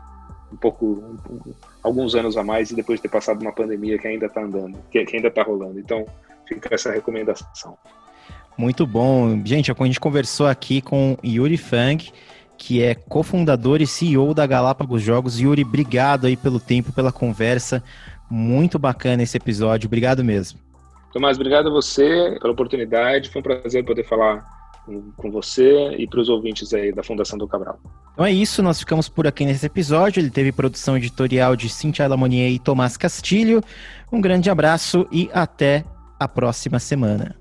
um 0.51 0.57
pouco, 0.57 0.85
um, 0.85 1.33
um, 1.33 1.53
alguns 1.81 2.13
anos 2.13 2.35
a 2.35 2.43
mais 2.43 2.71
e 2.71 2.75
depois 2.75 2.99
de 2.99 3.03
ter 3.03 3.07
passado 3.07 3.41
uma 3.41 3.53
pandemia 3.53 3.97
que 3.97 4.05
ainda 4.05 4.25
está 4.25 4.41
andando, 4.41 4.77
que, 4.91 5.05
que 5.05 5.15
ainda 5.15 5.29
está 5.29 5.43
rolando. 5.43 5.79
Então, 5.79 6.05
fica 6.45 6.75
essa 6.75 6.91
recomendação. 6.91 7.77
Muito 8.57 8.85
bom. 8.85 9.41
Gente, 9.45 9.71
a 9.71 9.85
gente 9.85 9.97
conversou 9.97 10.45
aqui 10.45 10.81
com 10.81 11.17
Yuri 11.23 11.55
Fang, 11.55 12.11
que 12.57 12.83
é 12.83 12.93
cofundador 12.93 13.81
e 13.81 13.87
CEO 13.87 14.33
da 14.33 14.45
Galápagos 14.45 15.01
Jogos. 15.01 15.39
Yuri, 15.39 15.61
obrigado 15.61 16.27
aí 16.27 16.35
pelo 16.35 16.59
tempo, 16.59 16.91
pela 16.91 17.13
conversa. 17.13 17.81
Muito 18.29 18.77
bacana 18.77 19.23
esse 19.23 19.37
episódio. 19.37 19.87
Obrigado 19.87 20.21
mesmo. 20.21 20.59
Tomás, 21.13 21.37
obrigado 21.37 21.69
a 21.69 21.71
você 21.71 22.37
pela 22.41 22.51
oportunidade. 22.51 23.29
Foi 23.29 23.39
um 23.39 23.43
prazer 23.43 23.85
poder 23.85 24.03
falar 24.03 24.56
com 25.15 25.31
você 25.31 25.95
e 25.97 26.07
para 26.07 26.19
os 26.19 26.29
ouvintes 26.29 26.73
aí 26.73 26.93
da 26.93 27.03
Fundação 27.03 27.37
do 27.37 27.47
Cabral. 27.47 27.79
Então 28.13 28.25
é 28.25 28.31
isso, 28.31 28.63
nós 28.63 28.79
ficamos 28.79 29.07
por 29.07 29.27
aqui 29.27 29.45
nesse 29.45 29.65
episódio. 29.65 30.19
Ele 30.19 30.29
teve 30.29 30.51
produção 30.51 30.97
editorial 30.97 31.55
de 31.55 31.69
Cintia 31.69 32.07
Lamonier 32.07 32.51
e 32.51 32.59
Tomás 32.59 32.97
Castilho. 32.97 33.61
Um 34.11 34.19
grande 34.19 34.49
abraço 34.49 35.07
e 35.11 35.29
até 35.33 35.83
a 36.19 36.27
próxima 36.27 36.79
semana. 36.79 37.35